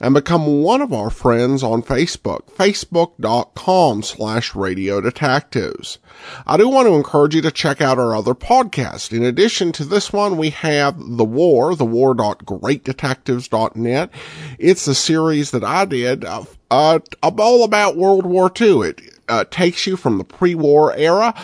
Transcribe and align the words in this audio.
and 0.00 0.14
become 0.14 0.62
one 0.62 0.80
of 0.82 0.92
our 0.92 1.10
friends 1.10 1.62
on 1.62 1.82
Facebook, 1.82 2.50
facebook.com 2.52 4.02
slash 4.02 4.54
Radio 4.54 5.00
Detectives. 5.00 5.98
I 6.46 6.56
do 6.56 6.68
want 6.68 6.88
to 6.88 6.94
encourage 6.94 7.34
you 7.34 7.42
to 7.42 7.50
check 7.50 7.80
out 7.80 7.98
our 7.98 8.14
other 8.14 8.34
podcast. 8.34 9.16
In 9.16 9.24
addition 9.24 9.72
to 9.72 9.84
this 9.84 10.12
one, 10.12 10.36
we 10.36 10.50
have 10.50 10.96
The 10.98 11.24
War, 11.24 11.72
thewar.greatdetectives.net. 11.72 14.10
It's 14.58 14.86
a 14.86 14.94
series 14.94 15.50
that 15.50 15.64
I 15.64 15.84
did 15.84 16.24
uh, 16.24 16.44
uh, 16.70 17.00
all 17.22 17.64
about 17.64 17.96
World 17.96 18.26
War 18.26 18.52
II. 18.60 18.88
It 18.88 19.00
uh, 19.28 19.44
takes 19.50 19.86
you 19.86 19.96
from 19.96 20.18
the 20.18 20.24
pre-war 20.24 20.94
era 20.94 21.34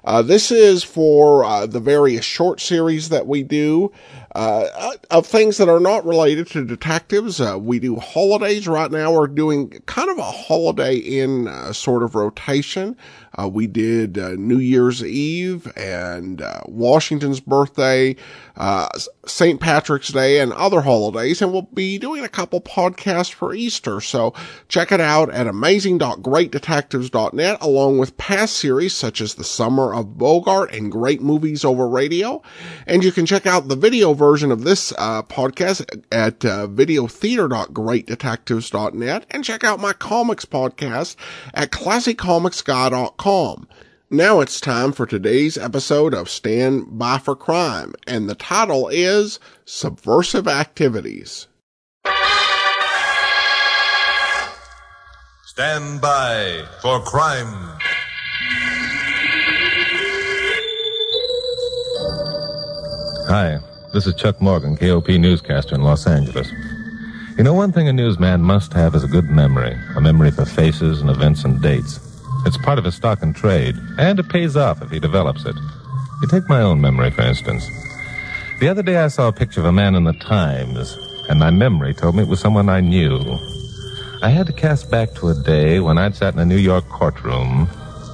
Uh, 0.05 0.23
this 0.23 0.51
is 0.51 0.83
for 0.83 1.45
uh, 1.45 1.67
the 1.67 1.81
various 1.81 2.25
short 2.25 2.61
series 2.61 3.09
that 3.11 3.27
we 3.27 3.43
do 3.43 3.93
uh, 4.35 4.93
of 5.11 5.27
things 5.27 5.59
that 5.59 5.69
are 5.69 5.81
not 5.81 6.07
related 6.07 6.47
to 6.49 6.65
detectives. 6.65 7.41
Uh, 7.41 7.59
we 7.59 7.79
do 7.79 7.97
holidays 7.97 8.67
right 8.67 8.91
now. 8.91 9.13
We're 9.13 9.27
doing 9.27 9.71
kind 9.87 10.11
of 10.11 10.19
a 10.19 10.23
holiday 10.23 10.97
in 10.97 11.49
uh, 11.49 11.73
sort 11.73 12.03
of 12.03 12.15
rotation. 12.15 12.97
Uh, 13.39 13.49
we 13.49 13.67
did 13.67 14.19
New 14.39 14.59
Year's 14.59 15.03
Eve 15.03 15.73
and 15.77 16.43
Washington's 16.67 17.41
birthday, 17.41 18.15
St. 19.25 19.59
Patrick's 19.59 20.11
Day, 20.11 20.41
and 20.41 20.53
other 20.53 20.83
holidays, 20.83 21.41
and 21.41 21.51
we'll 21.51 21.63
be 21.63 21.97
doing 21.97 22.25
a 22.25 22.29
couple 22.29 22.61
podcasts 22.61 23.33
for 23.33 23.55
Easter. 23.55 24.03
So 24.03 24.35
check 24.69 24.93
it 24.93 25.01
out 25.01 25.31
at 25.31 25.47
amazing.greatdetectives.net, 25.47 27.57
along 27.63 27.99
with 27.99 28.19
past 28.19 28.57
series 28.57 28.95
such 28.95 29.23
as 29.23 29.35
the 29.35 29.45
Summer 29.45 29.95
of 29.95 30.19
Bogart 30.19 30.75
and 30.75 30.93
Great 30.93 31.23
Movies 31.23 31.65
Over 31.65 31.89
Radio. 31.89 32.43
And 32.87 33.03
you 33.03 33.13
can 33.13 33.25
check 33.25 33.47
out 33.47 33.69
the 33.69 33.77
video 33.77 34.13
version 34.23 34.53
of 34.53 34.63
this 34.63 34.93
uh, 34.99 35.21
podcast 35.25 35.85
at 36.13 36.45
uh, 36.45 36.69
videotheater.greatdetectives.net 36.69 39.27
and 39.33 39.43
check 39.43 39.65
out 39.65 39.81
my 39.81 39.93
comics 39.93 40.45
podcast 40.45 41.17
at 41.55 41.73
classiccomicsguy.com. 41.73 43.67
Now 44.11 44.39
it's 44.39 44.61
time 44.61 44.93
for 44.93 45.07
today's 45.07 45.59
episode 45.59 46.15
of 46.15 46.31
Stand 46.31 46.97
By 46.97 47.19
for 47.19 47.35
Crime, 47.35 47.95
and 48.07 48.29
the 48.29 48.37
title 48.37 48.87
is 48.87 49.41
Subversive 49.65 50.47
Activities. 50.47 51.49
Stand 55.47 56.01
by 56.01 56.65
for 56.81 57.01
crime. 57.01 57.81
Hi, 63.29 63.59
this 63.93 64.07
is 64.07 64.15
Chuck 64.15 64.41
Morgan, 64.41 64.75
KOP 64.77 65.09
newscaster 65.09 65.75
in 65.75 65.83
Los 65.83 66.07
Angeles. 66.07 66.51
You 67.37 67.45
know, 67.45 67.53
one 67.53 67.73
thing 67.73 67.89
a 67.89 67.93
newsman 67.93 68.41
must 68.41 68.73
have 68.73 68.95
is 68.95 69.05
a 69.05 69.09
good 69.09 69.29
memory, 69.29 69.77
a 69.97 70.01
memory 70.01 70.31
for 70.31 70.47
faces 70.47 71.03
and 71.03 71.11
events 71.11 71.45
and 71.45 71.61
dates. 71.61 72.01
It's 72.47 72.57
part 72.57 72.79
of 72.79 72.87
his 72.87 72.95
stock 72.95 73.23
and 73.23 73.37
trade, 73.37 73.75
and 73.99 74.19
it 74.19 74.31
pays 74.31 74.57
off 74.57 74.81
if 74.81 74.91
he 74.91 74.99
develops 74.99 75.45
it. 75.45 75.55
You 76.23 76.29
take 76.29 76.49
my 76.49 76.63
own 76.63 76.81
memory, 76.81 77.11
for 77.11 77.21
instance. 77.21 77.67
The 78.61 78.69
other 78.69 78.83
day 78.83 78.97
I 78.97 79.09
saw 79.09 79.29
a 79.29 79.33
picture 79.33 79.61
of 79.61 79.67
a 79.67 79.73
man 79.73 79.95
in 79.95 80.05
the 80.05 80.15
Times, 80.15 80.97
and 81.29 81.39
my 81.39 81.51
memory 81.51 81.93
told 81.93 82.17
me 82.17 82.23
it 82.23 82.29
was 82.29 82.41
someone 82.41 82.71
I 82.71 82.81
knew. 82.81 83.19
I 84.23 84.31
had 84.31 84.47
to 84.47 84.55
cast 84.55 84.91
back 84.91 85.13
to 85.17 85.29
a 85.29 85.35
day 85.35 85.81
when 85.81 85.99
I'd 85.99 86.17
sat 86.17 86.33
in 86.33 86.41
a 86.41 86.47
New 86.47 86.57
York 86.57 86.89
courtroom 86.89 87.69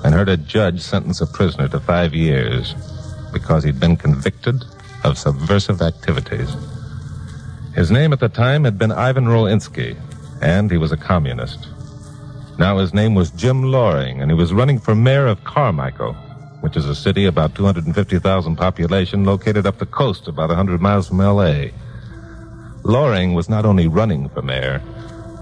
and 0.04 0.12
heard 0.12 0.28
a 0.28 0.36
judge 0.36 0.80
sentence 0.80 1.20
a 1.20 1.26
prisoner 1.26 1.68
to 1.68 1.78
five 1.78 2.14
years 2.14 2.74
because 3.32 3.62
he'd 3.62 3.78
been 3.78 3.96
convicted 3.96 4.64
of 5.08 5.18
subversive 5.18 5.82
activities. 5.82 6.54
His 7.74 7.90
name 7.90 8.12
at 8.12 8.20
the 8.20 8.28
time 8.28 8.64
had 8.64 8.78
been 8.78 8.92
Ivan 8.92 9.26
Rolinsky, 9.26 9.96
and 10.40 10.70
he 10.70 10.76
was 10.76 10.92
a 10.92 10.96
communist. 10.96 11.68
Now 12.58 12.78
his 12.78 12.92
name 12.92 13.14
was 13.14 13.30
Jim 13.30 13.62
Loring, 13.62 14.20
and 14.20 14.30
he 14.30 14.36
was 14.36 14.52
running 14.52 14.78
for 14.78 14.94
mayor 14.94 15.26
of 15.26 15.42
Carmichael, 15.44 16.12
which 16.60 16.76
is 16.76 16.86
a 16.86 16.94
city 16.94 17.24
about 17.24 17.54
250,000 17.54 18.56
population 18.56 19.24
located 19.24 19.66
up 19.66 19.78
the 19.78 19.86
coast 19.86 20.28
about 20.28 20.48
100 20.48 20.80
miles 20.80 21.08
from 21.08 21.20
L.A. 21.20 21.72
Loring 22.82 23.34
was 23.34 23.48
not 23.48 23.64
only 23.64 23.88
running 23.88 24.28
for 24.28 24.42
mayor, 24.42 24.82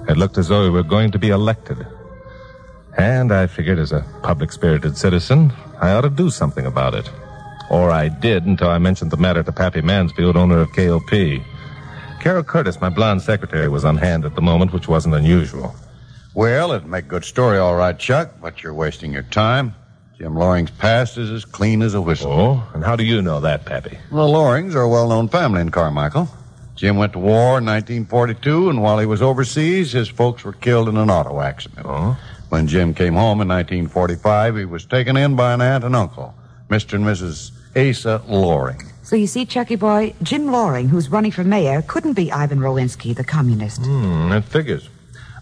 it 0.08 0.16
looked 0.16 0.38
as 0.38 0.48
though 0.48 0.64
he 0.64 0.70
were 0.70 0.82
going 0.82 1.10
to 1.10 1.18
be 1.18 1.30
elected. 1.30 1.86
And 2.98 3.32
I 3.32 3.46
figured 3.46 3.78
as 3.78 3.92
a 3.92 4.06
public 4.22 4.52
spirited 4.52 4.96
citizen, 4.96 5.52
I 5.80 5.92
ought 5.92 6.02
to 6.02 6.10
do 6.10 6.30
something 6.30 6.66
about 6.66 6.94
it. 6.94 7.10
Or 7.70 7.90
I 7.90 8.08
did 8.08 8.46
until 8.46 8.68
I 8.68 8.78
mentioned 8.78 9.10
the 9.10 9.16
matter 9.16 9.42
to 9.42 9.52
Pappy 9.52 9.80
Mansfield, 9.80 10.36
owner 10.36 10.58
of 10.60 10.72
KOP. 10.72 11.10
Carol 12.20 12.44
Curtis, 12.44 12.80
my 12.80 12.88
blonde 12.88 13.22
secretary, 13.22 13.68
was 13.68 13.84
on 13.84 13.96
hand 13.96 14.24
at 14.24 14.34
the 14.34 14.42
moment, 14.42 14.72
which 14.72 14.88
wasn't 14.88 15.14
unusual. 15.14 15.74
Well, 16.34 16.72
it'd 16.72 16.86
make 16.86 17.06
a 17.06 17.08
good 17.08 17.24
story, 17.24 17.58
all 17.58 17.76
right, 17.76 17.98
Chuck, 17.98 18.34
but 18.40 18.62
you're 18.62 18.74
wasting 18.74 19.12
your 19.12 19.22
time. 19.22 19.74
Jim 20.18 20.34
Loring's 20.34 20.70
past 20.70 21.18
is 21.18 21.30
as 21.30 21.44
clean 21.44 21.82
as 21.82 21.94
a 21.94 22.00
whistle. 22.00 22.32
Oh, 22.32 22.68
and 22.74 22.84
how 22.84 22.96
do 22.96 23.04
you 23.04 23.20
know 23.20 23.40
that, 23.40 23.64
Pappy? 23.64 23.98
The 24.10 24.26
Lorings 24.26 24.74
are 24.74 24.82
a 24.82 24.88
well-known 24.88 25.28
family 25.28 25.60
in 25.60 25.70
Carmichael. 25.70 26.28
Jim 26.74 26.96
went 26.96 27.14
to 27.14 27.18
war 27.18 27.58
in 27.58 27.64
1942, 27.64 28.70
and 28.70 28.82
while 28.82 28.98
he 28.98 29.06
was 29.06 29.22
overseas, 29.22 29.92
his 29.92 30.08
folks 30.08 30.44
were 30.44 30.52
killed 30.52 30.88
in 30.88 30.96
an 30.96 31.10
auto 31.10 31.40
accident. 31.40 31.86
Oh? 31.86 32.18
When 32.48 32.66
Jim 32.66 32.94
came 32.94 33.14
home 33.14 33.40
in 33.40 33.48
1945, 33.48 34.56
he 34.56 34.64
was 34.64 34.84
taken 34.84 35.16
in 35.16 35.36
by 35.36 35.52
an 35.52 35.60
aunt 35.60 35.84
and 35.84 35.96
uncle, 35.96 36.34
Mr. 36.68 36.94
and 36.94 37.04
Mrs. 37.04 37.50
Asa 37.76 38.22
Loring. 38.26 38.82
So 39.02 39.14
you 39.14 39.26
see, 39.26 39.44
Chucky 39.46 39.76
boy, 39.76 40.14
Jim 40.22 40.46
Loring, 40.50 40.88
who's 40.88 41.10
running 41.10 41.30
for 41.30 41.44
mayor, 41.44 41.82
couldn't 41.82 42.14
be 42.14 42.32
Ivan 42.32 42.58
Rolinsky, 42.58 43.14
the 43.14 43.22
communist. 43.22 43.84
Hmm, 43.84 44.30
that 44.30 44.44
figures. 44.44 44.88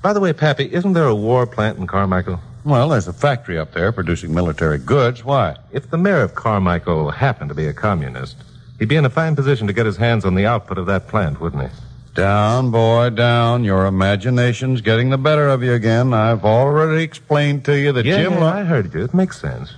By 0.03 0.13
the 0.13 0.21
way, 0.21 0.33
Pappy, 0.35 0.71
isn't 0.73 0.93
there 0.93 1.07
a 1.07 1.15
war 1.15 1.47
plant 1.47 1.79
in 1.79 1.87
Carmichael? 1.87 2.41
Well, 2.65 2.91
there's 2.91 3.09
a 3.09 3.13
factory 3.13 3.59
up 3.59 3.73
there 3.73 3.91
producing 3.93 4.35
military 4.35 4.79
goods. 4.79 5.25
Why? 5.25 5.57
If 5.73 5.91
the 5.91 5.97
mayor 5.99 6.21
of 6.23 6.35
Carmichael 6.35 7.11
happened 7.11 7.49
to 7.51 7.55
be 7.55 7.67
a 7.67 7.73
communist, 7.73 8.37
he'd 8.79 8.89
be 8.89 8.97
in 8.97 9.05
a 9.05 9.11
fine 9.11 9.37
position 9.37 9.67
to 9.67 9.73
get 9.73 9.87
his 9.87 9.97
hands 9.97 10.25
on 10.25 10.35
the 10.35 10.45
output 10.47 10.77
of 10.79 10.87
that 10.87 11.09
plant, 11.09 11.41
wouldn't 11.41 11.63
he? 11.63 11.69
Down, 12.15 12.71
boy, 12.71 13.11
down. 13.11 13.65
Your 13.65 13.87
imagination's 13.87 14.81
getting 14.83 15.11
the 15.11 15.19
better 15.19 15.49
of 15.49 15.63
you 15.63 15.73
again. 15.73 16.13
I've 16.15 16.45
already 16.45 17.03
explained 17.03 17.65
to 17.65 17.79
you 17.79 17.93
that 17.93 18.05
yeah, 18.05 18.23
Jim. 18.23 18.33
yeah, 18.35 18.41
Lo- 18.41 18.47
I 18.47 18.63
heard 18.65 18.93
you. 18.95 19.03
It 19.05 19.15
makes 19.15 19.41
sense. 19.41 19.73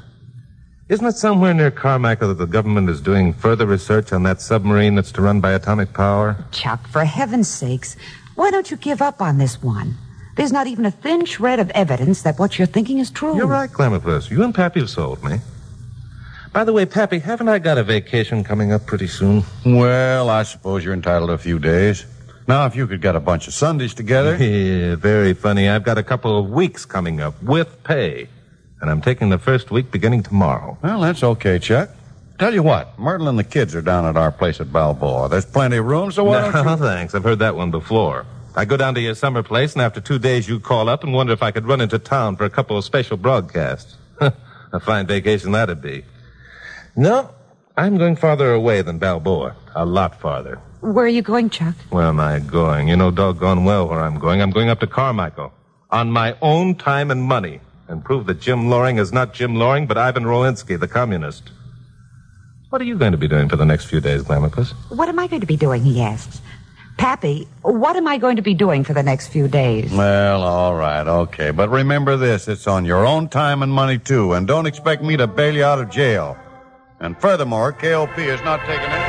Isn't 0.89 1.07
it 1.07 1.17
somewhere 1.17 1.53
near 1.53 1.73
Carmichael 1.73 2.29
that 2.29 2.39
the 2.39 2.47
government 2.47 2.89
is 2.89 3.01
doing 3.01 3.33
further 3.33 3.67
research 3.67 4.13
on 4.13 4.23
that 4.23 4.41
submarine 4.41 4.95
that's 4.95 5.11
to 5.13 5.23
run 5.23 5.41
by 5.41 5.51
atomic 5.53 5.93
power? 5.93 6.37
Chuck, 6.53 6.87
for 6.87 7.05
heaven's 7.05 7.49
sakes, 7.49 7.97
why 8.37 8.53
don't 8.53 8.71
you 8.71 8.77
give 8.77 9.03
up 9.03 9.21
on 9.21 9.39
this 9.39 9.61
one? 9.61 9.97
There's 10.37 10.53
not 10.53 10.69
even 10.69 10.87
a 10.87 10.93
thin 10.93 11.25
shred 11.25 11.59
of 11.59 11.71
evidence 11.71 12.23
that 12.23 12.39
what 12.39 12.57
you're 12.57 12.67
thinking 12.67 12.99
is 12.99 13.11
true. 13.11 13.35
You're 13.37 13.49
right, 13.49 13.69
Glamourpuss. 13.69 14.31
You 14.31 14.45
and 14.45 14.55
Pappy 14.55 14.79
have 14.79 14.91
sold 14.91 15.25
me. 15.25 15.39
By 16.53 16.63
the 16.63 16.73
way, 16.73 16.87
Pappy, 16.87 17.19
haven't 17.19 17.49
I 17.49 17.59
got 17.59 17.79
a 17.79 17.83
vacation 17.83 18.45
coming 18.45 18.71
up 18.71 18.87
pretty 18.87 19.09
soon? 19.09 19.43
Well, 19.65 20.31
I 20.31 20.45
suppose 20.45 20.85
you're 20.85 20.95
entitled 20.95 21.31
to 21.31 21.35
a 21.35 21.39
few 21.39 21.59
days. 21.59 22.07
Now, 22.47 22.65
if 22.67 22.77
you 22.77 22.87
could 22.87 23.03
get 23.03 23.17
a 23.17 23.21
bunch 23.21 23.49
of 23.49 23.55
Sundays 23.55 23.93
together. 23.93 24.37
Yeah, 24.41 24.95
very 24.95 25.35
funny. 25.35 25.69
I've 25.69 25.83
got 25.83 25.99
a 25.99 26.05
couple 26.05 26.39
of 26.39 26.49
weeks 26.49 26.85
coming 26.85 27.21
up 27.21 27.43
with 27.43 27.83
pay. 27.83 28.29
And 28.87 28.93
I'm 28.93 29.01
taking 29.01 29.31
the 29.31 29.39
first 29.39 29.73
week 29.73 29.91
beginning 29.91 30.23
tomorrow. 30.23 30.79
Well, 30.81 31.01
that's 31.01 31.25
okay, 31.25 31.59
Chuck. 31.59 31.91
Tell 32.39 32.55
you 32.55 32.63
what, 32.63 32.97
Myrtle 32.97 33.27
and 33.27 33.37
the 33.37 33.43
kids 33.43 33.75
are 33.75 33.83
down 33.83 34.07
at 34.07 34.17
our 34.17 34.31
place 34.31 34.61
at 34.61 34.73
Balboa. 34.73 35.29
There's 35.29 35.45
plenty 35.45 35.79
of 35.79 35.87
room, 35.87 36.13
so 36.13 36.23
why 36.23 36.43
no, 36.43 36.53
don't 36.53 36.69
you... 36.79 36.87
thanks. 36.87 37.13
I've 37.13 37.25
heard 37.25 37.41
that 37.41 37.57
one 37.57 37.73
before. 37.73 38.27
I 38.55 38.65
go 38.65 38.77
down 38.77 38.95
to 38.95 39.01
your 39.01 39.17
summer 39.17 39.43
place, 39.43 39.73
and 39.73 39.83
after 39.83 40.01
two 40.01 40.21
days, 40.21 40.49
you 40.49 40.61
call 40.61 40.89
up 40.89 41.03
and 41.03 41.13
wonder 41.13 41.33
if 41.33 41.43
I 41.43 41.51
could 41.51 41.67
run 41.67 41.81
into 41.81 41.99
town 41.99 42.37
for 42.37 42.45
a 42.45 42.51
couple 42.51 42.79
of 42.79 42.85
special 42.85 43.17
broadcasts. 43.17 43.97
a 44.21 44.79
fine 44.79 45.09
vacation 45.09 45.51
that'd 45.51 45.83
be. 45.83 46.05
No, 46.95 47.35
I'm 47.77 47.99
going 47.99 48.15
farther 48.15 48.53
away 48.53 48.83
than 48.83 48.99
Balboa. 48.99 49.57
A 49.75 49.85
lot 49.85 50.21
farther. 50.21 50.61
Where 50.81 51.07
are 51.07 51.09
you 51.09 51.23
going, 51.23 51.51
Chuck? 51.51 51.75
Where 51.91 52.05
am 52.05 52.21
I 52.21 52.39
going? 52.39 52.87
You 52.87 52.95
know 52.95 53.11
doggone 53.11 53.65
well 53.65 53.89
where 53.89 54.01
I'm 54.01 54.21
going. 54.21 54.41
I'm 54.41 54.53
going 54.53 54.69
up 54.69 54.79
to 54.79 54.87
Carmichael. 54.87 55.53
On 55.91 56.13
my 56.13 56.37
own 56.41 56.77
time 56.77 57.11
and 57.11 57.21
money. 57.21 57.59
And 57.89 58.05
prove 58.05 58.27
that 58.27 58.41
Jim 58.41 58.69
Loring 58.69 58.99
is 58.99 59.13
not 59.13 59.33
Jim 59.33 59.55
Loring, 59.55 59.87
but 59.87 59.97
Ivan 59.97 60.25
Rolinsky, 60.25 60.79
the 60.79 60.89
communist. 60.89 61.51
What 62.71 62.81
are 62.81 62.85
you 62.85 62.99
going 62.99 63.13
to 63.13 63.19
be 63.19 63.29
doing 63.29 63.49
for 63.49 63.57
the 63.57 63.65
next 63.65 63.85
few 63.85 64.01
days, 64.01 64.25
Glamourpuss? 64.25 64.73
What 64.91 65.09
am 65.09 65.19
I 65.19 65.29
going 65.29 65.41
to 65.41 65.47
be 65.47 65.57
doing, 65.57 65.85
he 65.85 66.03
asks. 66.03 66.41
Pappy, 66.97 67.47
what 67.63 67.95
am 67.95 68.09
I 68.09 68.19
going 68.19 68.37
to 68.37 68.43
be 68.43 68.55
doing 68.55 68.83
for 68.83 68.93
the 68.95 69.03
next 69.03 69.29
few 69.29 69.49
days? 69.49 69.93
Well, 69.93 70.43
all 70.43 70.75
right, 70.75 71.07
okay. 71.07 71.51
But 71.51 71.69
remember 71.69 72.17
this 72.17 72.49
it's 72.49 72.67
on 72.67 72.85
your 72.85 73.07
own 73.07 73.29
time 73.29 73.63
and 73.63 73.71
money, 73.71 73.99
too. 73.99 74.33
And 74.33 74.49
don't 74.49 74.67
expect 74.67 75.03
me 75.03 75.17
to 75.17 75.27
bail 75.27 75.55
you 75.55 75.65
out 75.65 75.79
of 75.79 75.91
jail. 75.91 76.37
And 76.99 77.17
furthermore, 77.21 77.73
KOP 77.73 78.19
is 78.19 78.43
not 78.43 78.61
taking 78.67 78.87
any. 78.87 79.06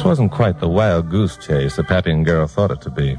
This 0.00 0.06
wasn't 0.06 0.32
quite 0.32 0.60
the 0.60 0.66
wild 0.66 1.10
goose 1.10 1.36
chase 1.36 1.76
that 1.76 1.88
Pappy 1.88 2.10
and 2.10 2.24
Carol 2.24 2.46
thought 2.46 2.70
it 2.70 2.80
to 2.80 2.90
be. 2.90 3.18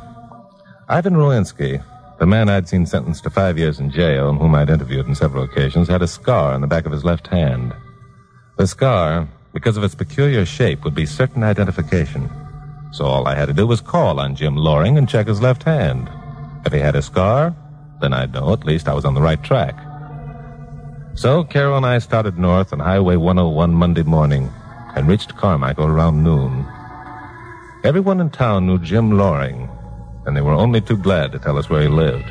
Ivan 0.90 1.14
Rolinsky, 1.14 1.80
the 2.18 2.26
man 2.26 2.50
I'd 2.50 2.68
seen 2.68 2.88
sentenced 2.88 3.24
to 3.24 3.30
five 3.30 3.56
years 3.56 3.80
in 3.80 3.92
jail 3.92 4.32
and 4.32 4.40
whom 4.40 4.56
I'd 4.56 4.72
interviewed 4.72 5.06
on 5.06 5.14
several 5.14 5.44
occasions, 5.44 5.88
had 5.88 6.02
a 6.02 6.08
scar 6.08 6.54
on 6.54 6.62
the 6.62 6.66
back 6.66 6.88
of 6.88 6.92
his 6.92 7.06
left 7.06 7.28
hand. 7.28 7.72
The 8.58 8.66
scar, 8.66 9.28
because 9.54 9.78
of 9.78 9.84
its 9.84 9.94
peculiar 9.94 10.44
shape, 10.44 10.84
would 10.84 10.96
be 10.96 11.06
certain 11.06 11.44
identification. 11.44 12.32
So 12.94 13.06
all 13.06 13.28
I 13.28 13.36
had 13.36 13.46
to 13.46 13.54
do 13.54 13.68
was 13.68 13.80
call 13.80 14.20
on 14.20 14.36
Jim 14.36 14.56
Loring 14.56 14.98
and 14.98 15.08
check 15.08 15.28
his 15.28 15.40
left 15.40 15.62
hand. 15.62 16.10
If 16.66 16.74
he 16.74 16.80
had 16.80 16.96
a 16.96 17.04
scar, 17.04 17.56
then 18.02 18.12
I'd 18.12 18.34
know 18.34 18.54
at 18.54 18.66
least 18.66 18.88
I 18.88 18.96
was 18.96 19.06
on 19.06 19.14
the 19.14 19.22
right 19.22 19.44
track. 19.44 19.76
So 21.14 21.44
Carol 21.44 21.78
and 21.78 21.86
I 21.86 22.00
started 22.00 22.40
north 22.40 22.74
on 22.74 22.80
Highway 22.80 23.18
101 23.18 23.72
Monday 23.72 24.02
morning 24.02 24.52
and 24.96 25.08
reached 25.08 25.36
Carmichael 25.36 25.88
around 25.88 26.24
noon. 26.24 26.66
Everyone 27.84 28.20
in 28.20 28.30
town 28.30 28.68
knew 28.68 28.78
Jim 28.80 29.18
Loring, 29.18 29.70
and 30.26 30.36
they 30.36 30.42
were 30.42 30.54
only 30.54 30.82
too 30.82 30.98
glad 30.98 31.32
to 31.32 31.40
tell 31.40 31.58
us 31.58 31.70
where 31.70 31.82
he 31.82 31.88
lived. 31.88 32.30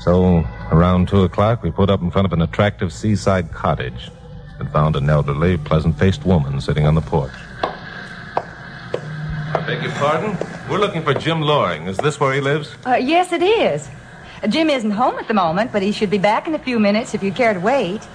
So, 0.00 0.44
around 0.70 1.08
two 1.08 1.22
o'clock, 1.22 1.62
we 1.62 1.70
put 1.70 1.90
up 1.90 2.02
in 2.02 2.10
front 2.10 2.26
of 2.26 2.32
an 2.32 2.42
attractive 2.42 2.92
seaside 2.92 3.50
cottage 3.52 4.10
and 4.58 4.70
found 4.70 4.96
an 4.96 5.08
elderly, 5.08 5.56
pleasant 5.56 5.98
faced 5.98 6.24
woman 6.24 6.60
sitting 6.60 6.86
on 6.86 6.94
the 6.94 7.00
porch. 7.00 7.32
I 8.36 9.64
beg 9.66 9.82
your 9.82 9.92
pardon? 9.92 10.36
We're 10.70 10.78
looking 10.78 11.02
for 11.02 11.14
Jim 11.14 11.40
Loring. 11.40 11.86
Is 11.86 11.96
this 11.96 12.20
where 12.20 12.34
he 12.34 12.40
lives? 12.40 12.74
Uh, 12.86 12.94
yes, 12.94 13.32
it 13.32 13.42
is. 13.42 13.88
Jim 14.48 14.68
isn't 14.68 14.90
home 14.90 15.18
at 15.18 15.28
the 15.28 15.34
moment, 15.34 15.72
but 15.72 15.82
he 15.82 15.92
should 15.92 16.10
be 16.10 16.18
back 16.18 16.46
in 16.46 16.54
a 16.54 16.58
few 16.58 16.78
minutes 16.78 17.14
if 17.14 17.22
you 17.22 17.32
care 17.32 17.54
to 17.54 17.60
wait. 17.60 18.06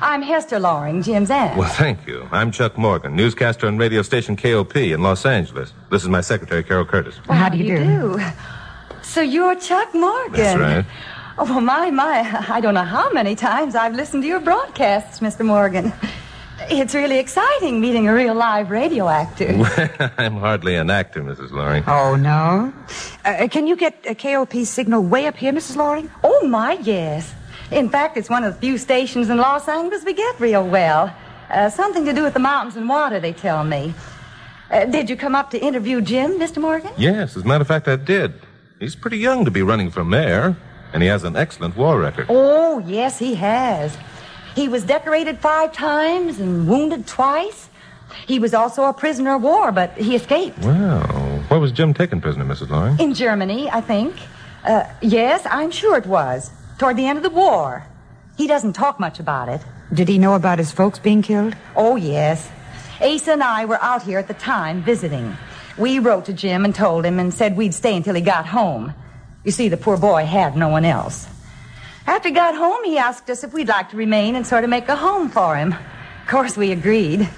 I'm 0.00 0.22
Hester 0.22 0.60
Loring, 0.60 1.02
Jim's 1.02 1.30
aunt. 1.30 1.56
Well, 1.56 1.68
thank 1.68 2.06
you. 2.06 2.28
I'm 2.30 2.52
Chuck 2.52 2.78
Morgan, 2.78 3.16
newscaster 3.16 3.66
on 3.66 3.78
radio 3.78 4.02
station 4.02 4.36
KOP 4.36 4.76
in 4.76 5.02
Los 5.02 5.26
Angeles. 5.26 5.72
This 5.90 6.02
is 6.02 6.08
my 6.08 6.20
secretary, 6.20 6.62
Carol 6.62 6.84
Curtis. 6.84 7.18
Well, 7.26 7.36
how 7.36 7.48
do 7.48 7.58
you, 7.58 7.76
do? 7.76 8.20
So 9.02 9.20
you're 9.20 9.56
Chuck 9.56 9.92
Morgan. 9.94 10.32
That's 10.34 10.60
right. 10.60 10.84
Oh, 11.36 11.44
well, 11.48 11.60
my, 11.60 11.90
my, 11.90 12.44
I 12.48 12.60
don't 12.60 12.74
know 12.74 12.84
how 12.84 13.10
many 13.10 13.34
times 13.34 13.74
I've 13.74 13.94
listened 13.94 14.22
to 14.22 14.28
your 14.28 14.38
broadcasts, 14.38 15.18
Mr. 15.18 15.44
Morgan. 15.44 15.92
It's 16.70 16.94
really 16.94 17.18
exciting 17.18 17.80
meeting 17.80 18.06
a 18.06 18.14
real 18.14 18.34
live 18.34 18.70
radio 18.70 19.08
actor. 19.08 19.50
I'm 20.18 20.36
hardly 20.36 20.76
an 20.76 20.90
actor, 20.90 21.24
Mrs. 21.24 21.50
Loring. 21.50 21.82
Oh, 21.88 22.14
no? 22.14 22.72
Uh, 23.24 23.48
can 23.48 23.66
you 23.66 23.74
get 23.74 24.04
a 24.06 24.14
KOP 24.14 24.64
signal 24.64 25.02
way 25.02 25.26
up 25.26 25.36
here, 25.36 25.52
Mrs. 25.52 25.74
Loring? 25.76 26.08
Oh, 26.22 26.46
my, 26.46 26.74
yes. 26.82 27.34
In 27.70 27.90
fact, 27.90 28.16
it's 28.16 28.30
one 28.30 28.44
of 28.44 28.54
the 28.54 28.60
few 28.60 28.78
stations 28.78 29.28
in 29.28 29.36
Los 29.36 29.68
Angeles 29.68 30.04
we 30.04 30.14
get 30.14 30.40
real 30.40 30.66
well. 30.66 31.14
Uh, 31.50 31.68
something 31.68 32.04
to 32.06 32.12
do 32.12 32.22
with 32.22 32.32
the 32.32 32.40
mountains 32.40 32.76
and 32.76 32.88
water, 32.88 33.20
they 33.20 33.32
tell 33.32 33.62
me. 33.62 33.94
Uh, 34.70 34.84
did 34.86 35.08
you 35.08 35.16
come 35.16 35.34
up 35.34 35.50
to 35.50 35.58
interview 35.58 36.00
Jim, 36.00 36.38
Mr. 36.38 36.60
Morgan? 36.60 36.92
Yes, 36.96 37.36
as 37.36 37.42
a 37.42 37.46
matter 37.46 37.62
of 37.62 37.68
fact, 37.68 37.88
I 37.88 37.96
did. 37.96 38.34
He's 38.80 38.94
pretty 38.94 39.18
young 39.18 39.44
to 39.44 39.50
be 39.50 39.62
running 39.62 39.90
for 39.90 40.04
mayor, 40.04 40.56
and 40.92 41.02
he 41.02 41.08
has 41.08 41.24
an 41.24 41.36
excellent 41.36 41.76
war 41.76 41.98
record. 42.00 42.26
Oh, 42.28 42.78
yes, 42.80 43.18
he 43.18 43.34
has. 43.34 43.96
He 44.54 44.68
was 44.68 44.84
decorated 44.84 45.38
five 45.38 45.72
times 45.72 46.38
and 46.40 46.68
wounded 46.68 47.06
twice. 47.06 47.68
He 48.26 48.38
was 48.38 48.54
also 48.54 48.84
a 48.84 48.92
prisoner 48.94 49.34
of 49.34 49.42
war, 49.42 49.72
but 49.72 49.96
he 49.96 50.14
escaped. 50.16 50.58
Well, 50.60 51.00
where 51.48 51.60
was 51.60 51.72
Jim 51.72 51.92
taken 51.92 52.20
prisoner, 52.20 52.44
Mrs. 52.44 52.70
Loring? 52.70 52.98
In 52.98 53.14
Germany, 53.14 53.70
I 53.70 53.80
think. 53.80 54.14
Uh, 54.64 54.84
yes, 55.02 55.46
I'm 55.50 55.70
sure 55.70 55.96
it 55.96 56.06
was. 56.06 56.50
Toward 56.78 56.96
the 56.96 57.06
end 57.06 57.16
of 57.16 57.24
the 57.24 57.30
war. 57.30 57.84
He 58.36 58.46
doesn't 58.46 58.74
talk 58.74 59.00
much 59.00 59.18
about 59.18 59.48
it. 59.48 59.60
Did 59.92 60.06
he 60.06 60.16
know 60.16 60.34
about 60.34 60.60
his 60.60 60.70
folks 60.70 61.00
being 61.00 61.22
killed? 61.22 61.56
Oh, 61.74 61.96
yes. 61.96 62.48
Asa 63.00 63.32
and 63.32 63.42
I 63.42 63.64
were 63.64 63.82
out 63.82 64.02
here 64.04 64.18
at 64.20 64.28
the 64.28 64.34
time 64.34 64.82
visiting. 64.82 65.36
We 65.76 65.98
wrote 65.98 66.26
to 66.26 66.32
Jim 66.32 66.64
and 66.64 66.72
told 66.72 67.04
him 67.04 67.18
and 67.18 67.34
said 67.34 67.56
we'd 67.56 67.74
stay 67.74 67.96
until 67.96 68.14
he 68.14 68.20
got 68.20 68.46
home. 68.46 68.94
You 69.44 69.50
see, 69.50 69.68
the 69.68 69.76
poor 69.76 69.96
boy 69.96 70.24
had 70.24 70.56
no 70.56 70.68
one 70.68 70.84
else. 70.84 71.26
After 72.06 72.28
he 72.28 72.34
got 72.34 72.54
home, 72.54 72.84
he 72.84 72.96
asked 72.96 73.28
us 73.28 73.42
if 73.42 73.52
we'd 73.52 73.68
like 73.68 73.90
to 73.90 73.96
remain 73.96 74.36
and 74.36 74.46
sort 74.46 74.62
of 74.62 74.70
make 74.70 74.88
a 74.88 74.96
home 74.96 75.30
for 75.30 75.56
him. 75.56 75.72
Of 75.72 76.28
course, 76.28 76.56
we 76.56 76.70
agreed. 76.70 77.28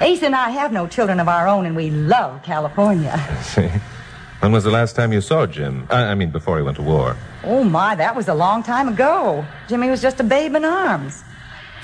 Asa 0.00 0.26
and 0.26 0.34
I 0.34 0.50
have 0.50 0.72
no 0.72 0.88
children 0.88 1.20
of 1.20 1.28
our 1.28 1.46
own, 1.46 1.64
and 1.64 1.76
we 1.76 1.90
love 1.90 2.42
California. 2.42 3.18
See. 3.42 3.70
When 4.40 4.52
was 4.52 4.64
the 4.64 4.70
last 4.70 4.96
time 4.96 5.12
you 5.12 5.20
saw 5.20 5.46
Jim? 5.46 5.86
I, 5.90 6.04
I 6.04 6.14
mean, 6.14 6.30
before 6.30 6.56
he 6.56 6.62
went 6.62 6.76
to 6.78 6.82
war. 6.82 7.14
Oh, 7.44 7.62
my, 7.62 7.94
that 7.94 8.16
was 8.16 8.28
a 8.28 8.34
long 8.34 8.62
time 8.62 8.88
ago. 8.88 9.44
Jimmy 9.68 9.90
was 9.90 10.00
just 10.00 10.18
a 10.18 10.24
babe 10.24 10.54
in 10.54 10.64
arms. 10.64 11.22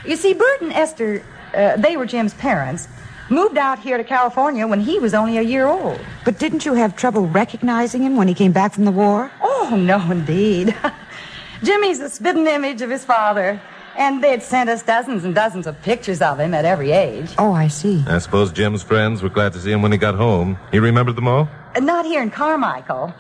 You 0.06 0.16
see, 0.16 0.32
Bert 0.32 0.62
and 0.62 0.72
Esther, 0.72 1.22
uh, 1.54 1.76
they 1.76 1.98
were 1.98 2.06
Jim's 2.06 2.32
parents, 2.32 2.88
moved 3.28 3.58
out 3.58 3.78
here 3.78 3.98
to 3.98 4.04
California 4.04 4.66
when 4.66 4.80
he 4.80 4.98
was 4.98 5.12
only 5.12 5.36
a 5.36 5.42
year 5.42 5.66
old. 5.66 6.00
But 6.24 6.38
didn't 6.38 6.64
you 6.64 6.72
have 6.72 6.96
trouble 6.96 7.26
recognizing 7.26 8.02
him 8.02 8.16
when 8.16 8.26
he 8.26 8.32
came 8.32 8.52
back 8.52 8.72
from 8.72 8.86
the 8.86 8.90
war? 8.92 9.30
Oh, 9.42 9.76
no, 9.78 10.00
indeed. 10.10 10.74
Jimmy's 11.62 12.00
a 12.00 12.08
spitting 12.08 12.46
image 12.46 12.80
of 12.80 12.88
his 12.88 13.04
father, 13.04 13.60
and 13.98 14.24
they'd 14.24 14.42
sent 14.42 14.70
us 14.70 14.82
dozens 14.82 15.24
and 15.24 15.34
dozens 15.34 15.66
of 15.66 15.80
pictures 15.82 16.22
of 16.22 16.40
him 16.40 16.54
at 16.54 16.64
every 16.64 16.92
age. 16.92 17.30
Oh, 17.36 17.52
I 17.52 17.68
see. 17.68 18.02
I 18.06 18.18
suppose 18.18 18.50
Jim's 18.50 18.82
friends 18.82 19.22
were 19.22 19.28
glad 19.28 19.52
to 19.54 19.58
see 19.60 19.72
him 19.72 19.82
when 19.82 19.92
he 19.92 19.98
got 19.98 20.14
home. 20.14 20.58
He 20.70 20.78
remembered 20.78 21.16
them 21.16 21.28
all? 21.28 21.48
Not 21.80 22.06
here 22.06 22.22
in 22.22 22.30
Carmichael. 22.30 23.12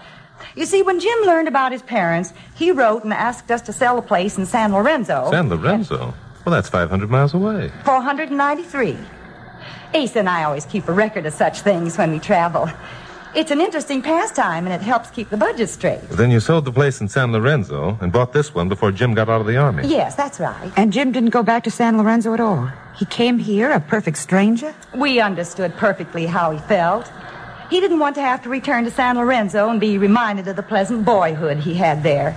You 0.54 0.66
see, 0.66 0.82
when 0.82 1.00
Jim 1.00 1.18
learned 1.24 1.48
about 1.48 1.72
his 1.72 1.82
parents, 1.82 2.32
he 2.54 2.70
wrote 2.70 3.04
and 3.04 3.12
asked 3.12 3.50
us 3.50 3.62
to 3.62 3.72
sell 3.72 3.98
a 3.98 4.02
place 4.02 4.38
in 4.38 4.46
San 4.46 4.72
Lorenzo. 4.72 5.30
San 5.30 5.48
Lorenzo? 5.48 6.14
Well, 6.44 6.54
that's 6.54 6.68
500 6.68 7.10
miles 7.10 7.34
away. 7.34 7.70
493. 7.84 8.96
Ace 9.94 10.16
and 10.16 10.28
I 10.28 10.44
always 10.44 10.64
keep 10.66 10.88
a 10.88 10.92
record 10.92 11.26
of 11.26 11.32
such 11.32 11.60
things 11.60 11.98
when 11.98 12.10
we 12.10 12.18
travel. 12.18 12.68
It's 13.34 13.50
an 13.50 13.60
interesting 13.60 14.00
pastime, 14.00 14.64
and 14.64 14.72
it 14.74 14.80
helps 14.80 15.10
keep 15.10 15.28
the 15.28 15.36
budget 15.36 15.68
straight. 15.68 16.00
Then 16.08 16.30
you 16.30 16.40
sold 16.40 16.64
the 16.64 16.72
place 16.72 17.02
in 17.02 17.08
San 17.08 17.32
Lorenzo 17.32 17.98
and 18.00 18.10
bought 18.10 18.32
this 18.32 18.54
one 18.54 18.68
before 18.68 18.90
Jim 18.92 19.12
got 19.12 19.28
out 19.28 19.42
of 19.42 19.46
the 19.46 19.58
army. 19.58 19.86
Yes, 19.86 20.14
that's 20.14 20.40
right. 20.40 20.72
And 20.76 20.90
Jim 20.92 21.12
didn't 21.12 21.30
go 21.30 21.42
back 21.42 21.62
to 21.64 21.70
San 21.70 21.98
Lorenzo 21.98 22.32
at 22.32 22.40
all. 22.40 22.70
He 22.96 23.04
came 23.04 23.38
here, 23.38 23.70
a 23.70 23.80
perfect 23.80 24.16
stranger. 24.16 24.74
We 24.94 25.20
understood 25.20 25.76
perfectly 25.76 26.24
how 26.24 26.50
he 26.50 26.58
felt. 26.60 27.10
He 27.70 27.80
didn't 27.80 27.98
want 27.98 28.14
to 28.14 28.22
have 28.22 28.42
to 28.42 28.48
return 28.48 28.84
to 28.84 28.90
San 28.90 29.16
Lorenzo 29.16 29.68
and 29.68 29.80
be 29.80 29.98
reminded 29.98 30.46
of 30.46 30.56
the 30.56 30.62
pleasant 30.62 31.04
boyhood 31.04 31.58
he 31.58 31.74
had 31.74 32.02
there. 32.02 32.36